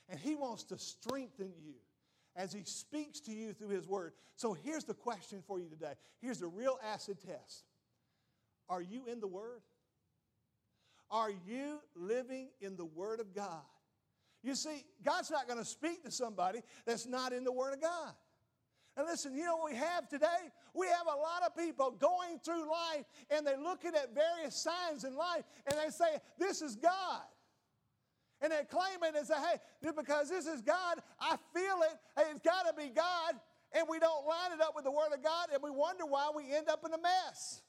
And 0.09 0.19
He 0.19 0.35
wants 0.35 0.63
to 0.65 0.77
strengthen 0.77 1.53
you 1.63 1.75
as 2.35 2.51
He 2.51 2.63
speaks 2.63 3.19
to 3.21 3.31
you 3.31 3.53
through 3.53 3.69
His 3.69 3.87
Word. 3.87 4.13
So 4.35 4.53
here's 4.53 4.83
the 4.83 4.93
question 4.93 5.43
for 5.45 5.59
you 5.59 5.69
today. 5.69 5.93
Here's 6.21 6.39
the 6.39 6.47
real 6.47 6.79
acid 6.83 7.17
test 7.25 7.63
Are 8.69 8.81
you 8.81 9.05
in 9.05 9.19
the 9.19 9.27
Word? 9.27 9.61
Are 11.11 11.31
you 11.47 11.79
living 11.95 12.49
in 12.61 12.75
the 12.75 12.85
Word 12.85 13.19
of 13.19 13.33
God? 13.33 13.63
You 14.43 14.55
see, 14.55 14.85
God's 15.03 15.31
not 15.31 15.47
going 15.47 15.59
to 15.59 15.65
speak 15.65 16.03
to 16.03 16.11
somebody 16.11 16.61
that's 16.85 17.05
not 17.05 17.33
in 17.33 17.43
the 17.43 17.51
Word 17.51 17.73
of 17.73 17.81
God. 17.81 18.13
And 18.95 19.07
listen, 19.07 19.33
you 19.33 19.45
know 19.45 19.57
what 19.57 19.71
we 19.71 19.77
have 19.77 20.07
today? 20.07 20.27
We 20.73 20.87
have 20.87 21.07
a 21.07 21.17
lot 21.17 21.43
of 21.45 21.55
people 21.55 21.91
going 21.91 22.39
through 22.43 22.69
life 22.69 23.05
and 23.29 23.45
they're 23.45 23.59
looking 23.59 23.91
at 23.95 24.13
various 24.13 24.55
signs 24.55 25.03
in 25.03 25.15
life 25.15 25.43
and 25.67 25.77
they 25.79 25.89
say, 25.89 26.19
This 26.37 26.61
is 26.61 26.75
God. 26.75 27.21
And 28.41 28.51
they 28.51 28.63
claim 28.69 29.03
it 29.03 29.15
and 29.15 29.27
say, 29.27 29.35
Hey, 29.35 29.91
because 29.95 30.29
this 30.29 30.47
is 30.47 30.61
God, 30.61 30.99
I 31.19 31.37
feel 31.53 31.79
it. 31.91 31.97
It's 32.31 32.41
got 32.41 32.67
to 32.67 32.73
be 32.73 32.89
God. 32.89 33.35
And 33.73 33.85
we 33.89 33.99
don't 33.99 34.25
line 34.25 34.51
it 34.53 34.61
up 34.61 34.73
with 34.75 34.85
the 34.85 34.91
Word 34.91 35.13
of 35.13 35.23
God 35.23 35.47
and 35.53 35.61
we 35.61 35.69
wonder 35.69 36.05
why 36.05 36.31
we 36.35 36.55
end 36.55 36.69
up 36.69 36.83
in 36.85 36.93
a 36.93 36.97
mess. 36.97 37.61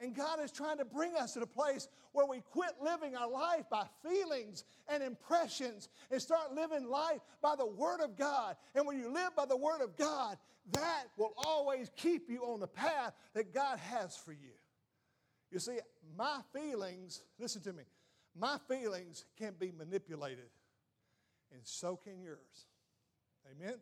And 0.00 0.16
God 0.16 0.40
is 0.42 0.50
trying 0.50 0.78
to 0.78 0.86
bring 0.86 1.14
us 1.14 1.34
to 1.34 1.42
a 1.42 1.46
place 1.46 1.86
where 2.12 2.24
we 2.24 2.40
quit 2.40 2.70
living 2.82 3.14
our 3.14 3.30
life 3.30 3.64
by 3.70 3.84
feelings 4.02 4.64
and 4.88 5.02
impressions 5.02 5.90
and 6.10 6.22
start 6.22 6.54
living 6.54 6.88
life 6.88 7.20
by 7.42 7.54
the 7.54 7.66
Word 7.66 8.00
of 8.00 8.16
God. 8.16 8.56
And 8.74 8.86
when 8.86 8.98
you 8.98 9.12
live 9.12 9.36
by 9.36 9.44
the 9.44 9.58
Word 9.58 9.82
of 9.82 9.96
God, 9.98 10.38
that 10.72 11.04
will 11.18 11.34
always 11.36 11.90
keep 11.96 12.30
you 12.30 12.44
on 12.44 12.60
the 12.60 12.66
path 12.66 13.12
that 13.34 13.52
God 13.52 13.78
has 13.78 14.16
for 14.16 14.32
you. 14.32 14.54
You 15.50 15.58
see, 15.58 15.78
my 16.16 16.40
feelings, 16.54 17.22
listen 17.38 17.60
to 17.62 17.72
me, 17.72 17.82
my 18.38 18.58
feelings 18.68 19.24
can 19.38 19.54
be 19.58 19.72
manipulated, 19.76 20.50
and 21.52 21.60
so 21.64 21.96
can 21.96 22.20
yours. 22.20 22.66
Amen? 23.50 23.74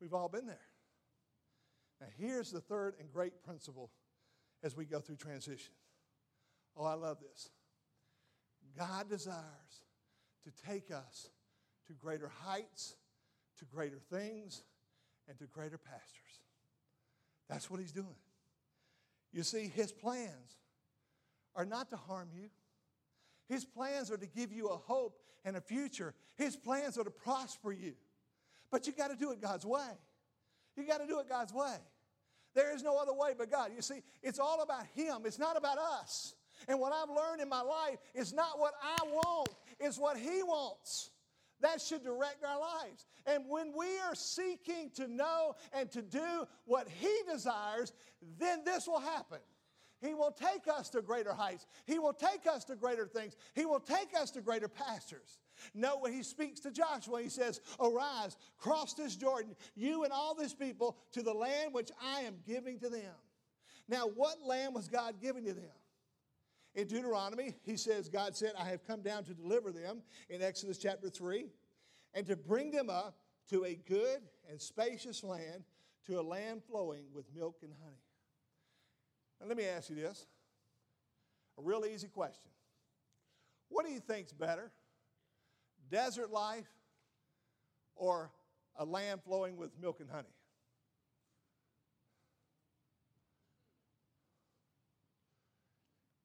We've 0.00 0.14
all 0.14 0.28
been 0.28 0.46
there. 0.46 0.58
Now, 2.00 2.08
here's 2.18 2.50
the 2.50 2.60
third 2.60 2.94
and 2.98 3.12
great 3.12 3.42
principle 3.44 3.90
as 4.62 4.76
we 4.76 4.84
go 4.84 5.00
through 5.00 5.16
transition. 5.16 5.72
Oh, 6.76 6.84
I 6.84 6.94
love 6.94 7.18
this. 7.20 7.50
God 8.76 9.08
desires 9.08 9.84
to 10.44 10.50
take 10.66 10.90
us 10.90 11.28
to 11.86 11.92
greater 11.92 12.30
heights, 12.42 12.94
to 13.58 13.64
greater 13.64 13.98
things, 14.10 14.62
and 15.28 15.38
to 15.38 15.44
greater 15.46 15.78
pastures. 15.78 16.40
That's 17.48 17.70
what 17.70 17.80
He's 17.80 17.92
doing. 17.92 18.06
You 19.32 19.42
see, 19.42 19.70
His 19.74 19.92
plans 19.92 20.58
are 21.54 21.64
not 21.64 21.90
to 21.90 21.96
harm 21.96 22.28
you, 22.34 22.48
His 23.50 23.64
plans 23.64 24.12
are 24.12 24.16
to 24.16 24.26
give 24.26 24.52
you 24.52 24.68
a 24.68 24.76
hope 24.76 25.18
and 25.44 25.56
a 25.56 25.60
future. 25.60 26.14
His 26.36 26.54
plans 26.54 26.96
are 26.96 27.02
to 27.02 27.10
prosper 27.10 27.72
you. 27.72 27.94
But 28.70 28.86
you 28.86 28.92
got 28.92 29.08
to 29.08 29.16
do 29.16 29.32
it 29.32 29.42
God's 29.42 29.66
way. 29.66 29.90
You 30.76 30.86
got 30.86 30.98
to 30.98 31.06
do 31.06 31.18
it 31.18 31.28
God's 31.28 31.52
way. 31.52 31.74
There 32.54 32.72
is 32.72 32.84
no 32.84 32.96
other 32.96 33.12
way 33.12 33.32
but 33.36 33.50
God. 33.50 33.72
You 33.74 33.82
see, 33.82 34.02
it's 34.22 34.38
all 34.38 34.62
about 34.62 34.84
Him, 34.94 35.22
it's 35.24 35.38
not 35.38 35.56
about 35.56 35.78
us. 35.78 36.34
And 36.68 36.78
what 36.78 36.92
I've 36.92 37.08
learned 37.08 37.40
in 37.40 37.48
my 37.48 37.62
life 37.62 37.98
is 38.14 38.32
not 38.32 38.58
what 38.58 38.74
I 38.82 39.04
want, 39.04 39.48
it's 39.80 39.98
what 39.98 40.16
He 40.16 40.42
wants. 40.44 41.10
That 41.60 41.80
should 41.80 42.04
direct 42.04 42.44
our 42.44 42.58
lives. 42.58 43.04
And 43.26 43.44
when 43.48 43.72
we 43.76 43.98
are 43.98 44.14
seeking 44.14 44.90
to 44.94 45.08
know 45.08 45.56
and 45.72 45.90
to 45.90 46.02
do 46.02 46.46
what 46.66 46.88
He 46.88 47.12
desires, 47.30 47.92
then 48.38 48.64
this 48.64 48.86
will 48.86 49.00
happen. 49.00 49.40
He 50.00 50.14
will 50.14 50.30
take 50.30 50.66
us 50.66 50.88
to 50.90 51.02
greater 51.02 51.34
heights. 51.34 51.66
He 51.84 51.98
will 51.98 52.14
take 52.14 52.46
us 52.46 52.64
to 52.64 52.76
greater 52.76 53.06
things. 53.06 53.36
He 53.54 53.66
will 53.66 53.80
take 53.80 54.16
us 54.18 54.30
to 54.32 54.40
greater 54.40 54.68
pastures. 54.68 55.38
Note 55.74 56.00
when 56.00 56.12
he 56.12 56.22
speaks 56.22 56.60
to 56.60 56.70
Joshua, 56.70 57.20
he 57.20 57.28
says, 57.28 57.60
Arise, 57.78 58.36
cross 58.56 58.94
this 58.94 59.14
Jordan, 59.14 59.54
you 59.76 60.04
and 60.04 60.12
all 60.12 60.34
this 60.34 60.54
people, 60.54 60.96
to 61.12 61.22
the 61.22 61.34
land 61.34 61.74
which 61.74 61.90
I 62.02 62.20
am 62.20 62.36
giving 62.46 62.78
to 62.80 62.88
them. 62.88 63.14
Now, 63.88 64.06
what 64.06 64.40
land 64.42 64.74
was 64.74 64.88
God 64.88 65.16
giving 65.20 65.44
to 65.44 65.52
them? 65.52 65.70
In 66.74 66.86
Deuteronomy, 66.86 67.56
he 67.64 67.76
says, 67.76 68.08
God 68.08 68.36
said, 68.36 68.52
I 68.58 68.64
have 68.66 68.86
come 68.86 69.02
down 69.02 69.24
to 69.24 69.34
deliver 69.34 69.72
them 69.72 70.02
in 70.30 70.40
Exodus 70.40 70.78
chapter 70.78 71.10
3 71.10 71.46
and 72.14 72.24
to 72.26 72.36
bring 72.36 72.70
them 72.70 72.88
up 72.88 73.16
to 73.50 73.64
a 73.64 73.74
good 73.74 74.20
and 74.48 74.60
spacious 74.60 75.24
land, 75.24 75.64
to 76.06 76.20
a 76.20 76.22
land 76.22 76.62
flowing 76.62 77.04
with 77.12 77.26
milk 77.34 77.56
and 77.62 77.72
honey. 77.82 77.96
Now, 79.40 79.48
let 79.48 79.56
me 79.56 79.64
ask 79.64 79.90
you 79.90 79.96
this 79.96 80.26
a 81.58 81.62
real 81.62 81.84
easy 81.84 82.08
question. 82.08 82.50
What 83.68 83.86
do 83.86 83.92
you 83.92 84.00
think's 84.00 84.32
better? 84.32 84.72
desert 85.90 86.30
life 86.30 86.68
or 87.96 88.30
a 88.76 88.84
land 88.84 89.22
flowing 89.22 89.56
with 89.56 89.70
milk 89.80 90.00
and 90.00 90.08
honey? 90.08 90.28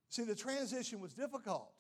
See, 0.10 0.24
the 0.24 0.36
transition 0.36 1.02
was 1.02 1.14
difficult. 1.14 1.72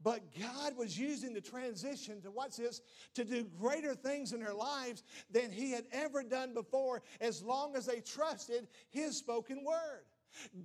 But 0.00 0.22
God 0.40 0.76
was 0.76 0.96
using 0.96 1.34
the 1.34 1.40
transition 1.40 2.20
to, 2.22 2.30
what's 2.30 2.56
this, 2.56 2.80
to 3.14 3.24
do 3.24 3.44
greater 3.44 3.94
things 3.94 4.32
in 4.32 4.40
their 4.40 4.54
lives 4.54 5.02
than 5.30 5.50
He 5.50 5.72
had 5.72 5.84
ever 5.92 6.22
done 6.22 6.54
before 6.54 7.02
as 7.20 7.42
long 7.42 7.74
as 7.74 7.86
they 7.86 8.00
trusted 8.00 8.68
His 8.90 9.16
spoken 9.16 9.64
word. 9.64 10.04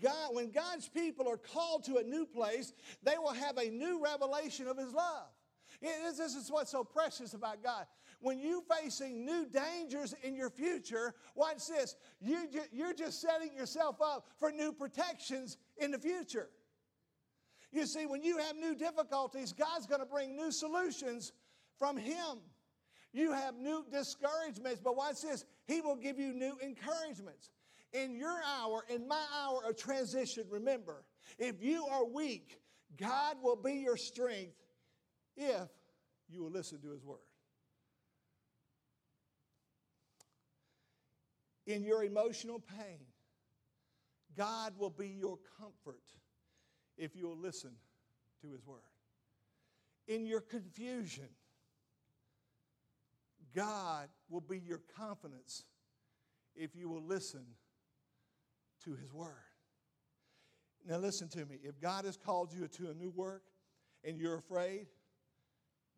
God, 0.01 0.30
when 0.34 0.51
God's 0.51 0.88
people 0.88 1.28
are 1.28 1.38
called 1.38 1.84
to 1.86 1.97
a 1.97 2.03
new 2.03 2.26
place, 2.26 2.74
they 3.03 3.18
will 3.18 3.34
have 3.34 3.57
a 3.57 3.70
new 3.70 4.03
revelation 4.03 4.68
of 4.68 4.78
His 4.78 4.93
love. 4.93 5.28
This 5.82 6.36
is 6.36 6.51
what's 6.51 6.72
so 6.72 6.84
precious 6.84 7.34
about 7.34 7.64
God. 7.64 7.86
When 8.20 8.39
you're 8.39 8.61
facing 8.82 9.26
new 9.26 9.45
dangers 9.45 10.16
in 10.24 10.36
your 10.36 10.49
future, 10.49 11.14
watch 11.36 11.68
this. 11.68 11.95
You, 12.22 12.47
you're 12.72 12.93
just 12.93 13.20
setting 13.20 13.53
yourself 13.53 13.97
up 14.01 14.28
for 14.38 14.51
new 14.51 14.72
protections 14.72 15.57
in 15.78 15.91
the 15.91 15.99
future. 15.99 16.49
You 17.72 17.86
see, 17.86 18.05
when 18.05 18.24
you 18.24 18.38
have 18.38 18.55
new 18.55 18.76
difficulties, 18.76 19.51
God's 19.51 19.88
going 19.88 19.99
to 19.99 20.05
bring 20.05 20.36
new 20.38 20.51
solutions 20.51 21.34
from 21.80 21.97
Him. 21.97 22.38
You 23.11 23.34
have 23.34 23.55
new 23.55 23.84
discouragements, 23.91 24.80
but 24.84 24.95
watch 24.95 25.22
this. 25.22 25.43
He 25.66 25.82
will 25.82 25.95
give 25.95 26.20
you 26.20 26.34
new 26.34 26.57
encouragements. 26.61 27.49
In 27.94 28.16
your 28.16 28.41
hour, 28.60 28.84
in 28.89 29.08
my 29.08 29.24
hour 29.39 29.62
of 29.70 29.78
transition, 29.78 30.46
remember, 30.50 31.04
if 31.38 31.62
you 31.62 31.86
are 31.86 32.06
weak, 32.06 32.60
God 32.98 33.38
will 33.41 33.56
be 33.56 33.74
your 33.74 33.98
strength 33.98 34.58
if 35.38 35.70
you 36.28 36.41
will 36.41 36.52
listen 36.52 36.82
to 36.82 36.91
his 36.91 37.04
word. 37.04 37.20
In 41.68 41.84
your 41.84 42.04
emotional 42.04 42.60
pain, 42.60 43.06
God 44.36 44.74
will 44.78 44.89
be 44.89 45.08
your 45.08 45.38
comfort 45.60 46.02
if 46.98 47.16
you 47.16 47.28
will 47.28 47.38
listen 47.38 47.72
to 48.41 48.52
his 48.52 48.66
word. 48.66 48.82
In 50.08 50.26
your 50.26 50.41
confusion, 50.41 51.30
God 53.56 54.10
will 54.30 54.41
be 54.41 54.60
your 54.60 54.82
confidence 54.98 55.64
if 56.56 56.76
you 56.76 56.89
will 56.89 57.04
listen 57.04 57.46
to 58.86 58.95
his 58.95 59.13
word. 59.13 59.43
Now, 60.86 60.97
listen 60.97 61.29
to 61.29 61.45
me. 61.45 61.59
If 61.63 61.79
God 61.79 62.03
has 62.05 62.17
called 62.17 62.51
you 62.53 62.67
to 62.67 62.89
a 62.89 62.93
new 62.93 63.09
work 63.09 63.43
and 64.03 64.17
you're 64.17 64.36
afraid, 64.36 64.88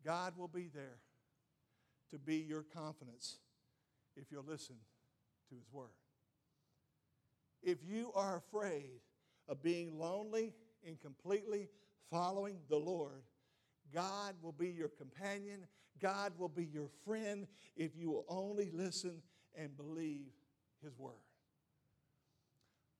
God 0.04 0.34
will 0.36 0.48
be 0.48 0.68
there 0.72 0.98
to 2.10 2.18
be 2.18 2.36
your 2.36 2.62
confidence 2.62 3.38
if 4.16 4.30
you'll 4.30 4.44
listen 4.46 4.76
to 5.48 5.54
His 5.56 5.72
Word. 5.72 5.88
If 7.62 7.78
you 7.84 8.12
are 8.14 8.36
afraid 8.36 9.00
of 9.48 9.62
being 9.62 9.98
lonely 9.98 10.54
and 10.86 11.00
completely 11.00 11.68
following 12.10 12.58
the 12.68 12.76
Lord, 12.76 13.24
God 13.92 14.34
will 14.40 14.52
be 14.52 14.68
your 14.68 14.88
companion. 14.88 15.66
God 16.00 16.32
will 16.38 16.48
be 16.48 16.64
your 16.64 16.88
friend 17.04 17.46
if 17.76 17.96
you 17.96 18.10
will 18.10 18.24
only 18.28 18.70
listen 18.72 19.22
and 19.56 19.76
believe 19.76 20.30
His 20.82 20.96
word. 20.98 21.25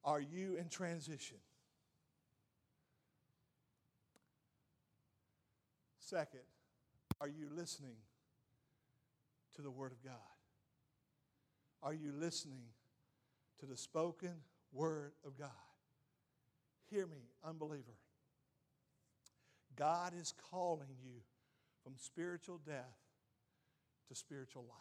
Are 0.06 0.20
you 0.20 0.56
in 0.56 0.68
transition? 0.68 1.38
Second, 5.98 6.40
are 7.20 7.28
you 7.28 7.48
listening 7.52 7.96
to 9.56 9.62
the 9.62 9.70
Word 9.70 9.90
of 9.90 10.04
God? 10.04 10.12
Are 11.82 11.92
you 11.92 12.12
listening 12.16 12.66
to 13.58 13.66
the 13.66 13.76
spoken 13.76 14.34
Word 14.72 15.12
of 15.24 15.36
God? 15.36 15.50
Hear 16.88 17.06
me, 17.08 17.30
unbeliever. 17.44 17.98
God 19.74 20.12
is 20.18 20.32
calling 20.52 20.94
you 21.02 21.20
from 21.82 21.94
spiritual 21.96 22.60
death 22.64 22.96
to 24.08 24.14
spiritual 24.14 24.62
life. 24.62 24.76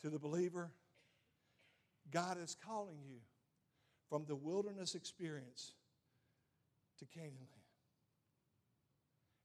To 0.00 0.08
the 0.08 0.18
believer, 0.18 0.70
God 2.10 2.38
is 2.42 2.56
calling 2.66 2.98
you 3.04 3.18
from 4.08 4.24
the 4.26 4.36
wilderness 4.36 4.94
experience 4.94 5.72
to 6.98 7.06
Canaan 7.06 7.32
land. 7.38 7.62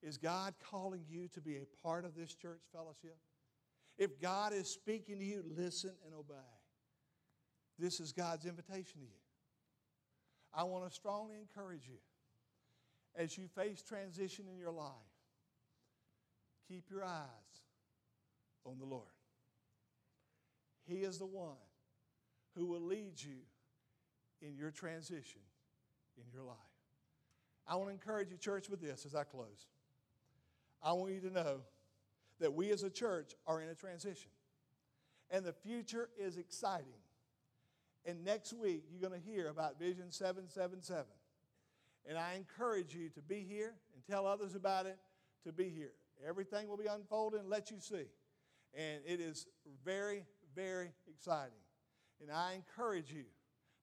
Is 0.01 0.17
God 0.17 0.53
calling 0.71 1.03
you 1.09 1.27
to 1.29 1.41
be 1.41 1.57
a 1.57 1.65
part 1.83 2.05
of 2.05 2.15
this 2.15 2.33
church 2.33 2.61
fellowship? 2.71 3.17
If 3.97 4.21
God 4.21 4.53
is 4.53 4.69
speaking 4.69 5.19
to 5.19 5.25
you, 5.25 5.43
listen 5.55 5.91
and 6.05 6.13
obey. 6.13 6.35
This 7.79 7.99
is 7.99 8.11
God's 8.11 8.45
invitation 8.45 8.99
to 8.99 9.05
you. 9.05 9.21
I 10.53 10.63
want 10.63 10.87
to 10.87 10.93
strongly 10.93 11.35
encourage 11.39 11.87
you 11.87 11.97
as 13.15 13.37
you 13.37 13.47
face 13.47 13.81
transition 13.81 14.45
in 14.51 14.57
your 14.57 14.71
life, 14.71 14.91
keep 16.67 16.89
your 16.89 17.03
eyes 17.03 17.27
on 18.65 18.77
the 18.79 18.85
Lord. 18.85 19.03
He 20.85 20.97
is 20.97 21.17
the 21.17 21.25
one 21.25 21.55
who 22.57 22.65
will 22.65 22.81
lead 22.81 23.13
you 23.21 23.37
in 24.41 24.55
your 24.55 24.71
transition 24.71 25.41
in 26.17 26.23
your 26.33 26.43
life. 26.43 26.57
I 27.67 27.75
want 27.75 27.89
to 27.89 27.93
encourage 27.93 28.31
you, 28.31 28.37
church, 28.37 28.69
with 28.69 28.81
this 28.81 29.05
as 29.05 29.13
I 29.13 29.23
close. 29.23 29.67
I 30.81 30.93
want 30.93 31.11
you 31.11 31.21
to 31.21 31.29
know 31.29 31.61
that 32.39 32.53
we 32.53 32.71
as 32.71 32.83
a 32.83 32.89
church 32.89 33.33
are 33.45 33.61
in 33.61 33.69
a 33.69 33.75
transition. 33.75 34.31
And 35.29 35.43
the 35.43 35.53
future 35.53 36.09
is 36.17 36.37
exciting. 36.37 37.01
And 38.05 38.23
next 38.23 38.53
week, 38.53 38.83
you're 38.89 39.07
going 39.07 39.19
to 39.19 39.27
hear 39.27 39.49
about 39.49 39.77
Vision 39.79 40.11
777. 40.11 41.05
And 42.07 42.17
I 42.17 42.35
encourage 42.35 42.95
you 42.95 43.09
to 43.09 43.21
be 43.21 43.45
here 43.47 43.73
and 43.93 44.03
tell 44.09 44.25
others 44.25 44.55
about 44.55 44.85
it, 44.85 44.97
to 45.43 45.51
be 45.51 45.69
here. 45.69 45.91
Everything 46.25 46.69
will 46.69 46.77
be 46.77 46.87
unfolded 46.87 47.41
and 47.41 47.49
let 47.49 47.69
you 47.69 47.77
see. 47.79 48.05
And 48.73 49.01
it 49.05 49.19
is 49.19 49.45
very, 49.83 50.25
very 50.55 50.91
exciting. 51.09 51.59
And 52.21 52.31
I 52.31 52.53
encourage 52.53 53.11
you 53.11 53.25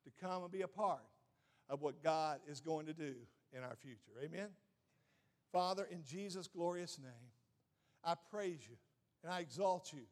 to 0.05 0.11
come 0.25 0.43
and 0.43 0.53
be 0.53 0.63
a 0.63 0.69
part 0.69 1.05
of 1.69 1.81
what 1.81 2.03
God 2.03 2.41
is 2.49 2.61
going 2.61 2.87
to 2.87 2.93
do 2.93 3.15
in 3.53 3.63
our 3.63 3.77
future. 3.77 4.13
Amen? 4.23 4.49
Father, 5.53 5.87
in 5.91 6.03
Jesus' 6.05 6.49
glorious 6.49 6.99
name, 6.99 7.31
I 8.03 8.15
praise 8.31 8.61
you 8.69 8.77
and 9.23 9.33
I 9.33 9.41
exalt 9.41 9.93
you 9.93 10.03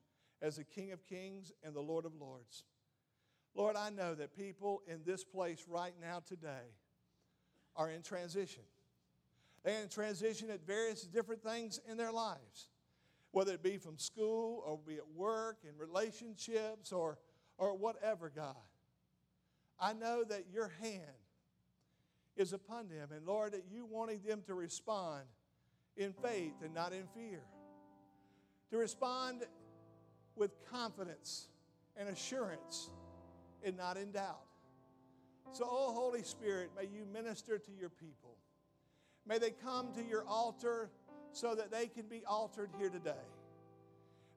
as 0.40 0.56
the 0.56 0.64
King 0.64 0.92
of 0.92 1.04
kings 1.04 1.52
and 1.62 1.74
the 1.74 1.80
Lord 1.80 2.04
of 2.06 2.14
lords. 2.14 2.64
Lord, 3.54 3.76
I 3.76 3.90
know 3.90 4.14
that 4.14 4.36
people 4.36 4.82
in 4.86 5.02
this 5.04 5.24
place 5.24 5.64
right 5.68 5.94
now 6.00 6.22
today 6.26 6.72
are 7.76 7.90
in 7.90 8.02
transition. 8.02 8.62
They're 9.64 9.82
in 9.82 9.88
transition 9.88 10.50
at 10.50 10.66
various 10.66 11.02
different 11.02 11.42
things 11.42 11.80
in 11.88 11.96
their 11.96 12.12
lives, 12.12 12.70
whether 13.30 13.52
it 13.52 13.62
be 13.62 13.76
from 13.76 13.98
school 13.98 14.62
or 14.66 14.78
be 14.86 14.96
at 14.96 15.08
work, 15.14 15.58
in 15.64 15.76
relationships, 15.78 16.92
or, 16.92 17.18
or 17.62 17.76
whatever, 17.76 18.28
God. 18.34 18.56
I 19.78 19.92
know 19.92 20.24
that 20.24 20.46
your 20.52 20.72
hand 20.80 21.00
is 22.36 22.52
upon 22.52 22.88
them. 22.88 23.10
And 23.14 23.24
Lord, 23.24 23.52
that 23.52 23.62
you 23.70 23.86
wanted 23.86 24.26
them 24.26 24.42
to 24.48 24.54
respond 24.54 25.22
in 25.96 26.12
faith 26.12 26.54
and 26.64 26.74
not 26.74 26.92
in 26.92 27.04
fear. 27.14 27.42
To 28.72 28.78
respond 28.78 29.44
with 30.34 30.50
confidence 30.72 31.46
and 31.96 32.08
assurance 32.08 32.90
and 33.64 33.76
not 33.76 33.96
in 33.96 34.10
doubt. 34.10 34.42
So, 35.52 35.64
oh 35.70 35.92
Holy 35.92 36.24
Spirit, 36.24 36.70
may 36.76 36.88
you 36.92 37.04
minister 37.12 37.58
to 37.58 37.70
your 37.78 37.90
people. 37.90 38.38
May 39.24 39.38
they 39.38 39.50
come 39.50 39.92
to 39.92 40.02
your 40.02 40.24
altar 40.26 40.90
so 41.30 41.54
that 41.54 41.70
they 41.70 41.86
can 41.86 42.06
be 42.08 42.24
altered 42.26 42.70
here 42.76 42.90
today. 42.90 43.12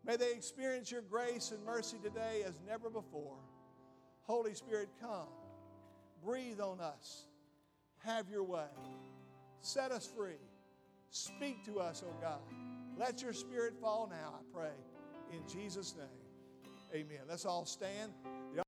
May 0.06 0.18
they 0.18 0.32
experience 0.34 0.92
your 0.92 1.02
grace 1.02 1.52
and 1.52 1.64
mercy 1.66 1.98
today 2.04 2.44
as 2.46 2.60
never 2.68 2.90
before. 2.90 3.38
Holy 4.22 4.54
Spirit, 4.54 4.90
come. 5.02 5.28
Breathe 6.24 6.60
on 6.60 6.80
us. 6.80 7.26
Have 8.04 8.30
your 8.30 8.44
way. 8.44 8.66
Set 9.62 9.92
us 9.92 10.08
free. 10.16 10.42
Speak 11.10 11.64
to 11.66 11.80
us, 11.80 12.04
oh 12.06 12.14
God. 12.22 12.40
Let 12.98 13.22
your 13.22 13.34
spirit 13.34 13.74
fall 13.82 14.08
now, 14.10 14.36
I 14.40 14.58
pray. 14.58 14.74
In 15.32 15.42
Jesus' 15.52 15.96
name, 15.98 16.72
amen. 16.94 17.22
Let's 17.28 17.46
all 17.46 17.66
stand. 17.66 18.14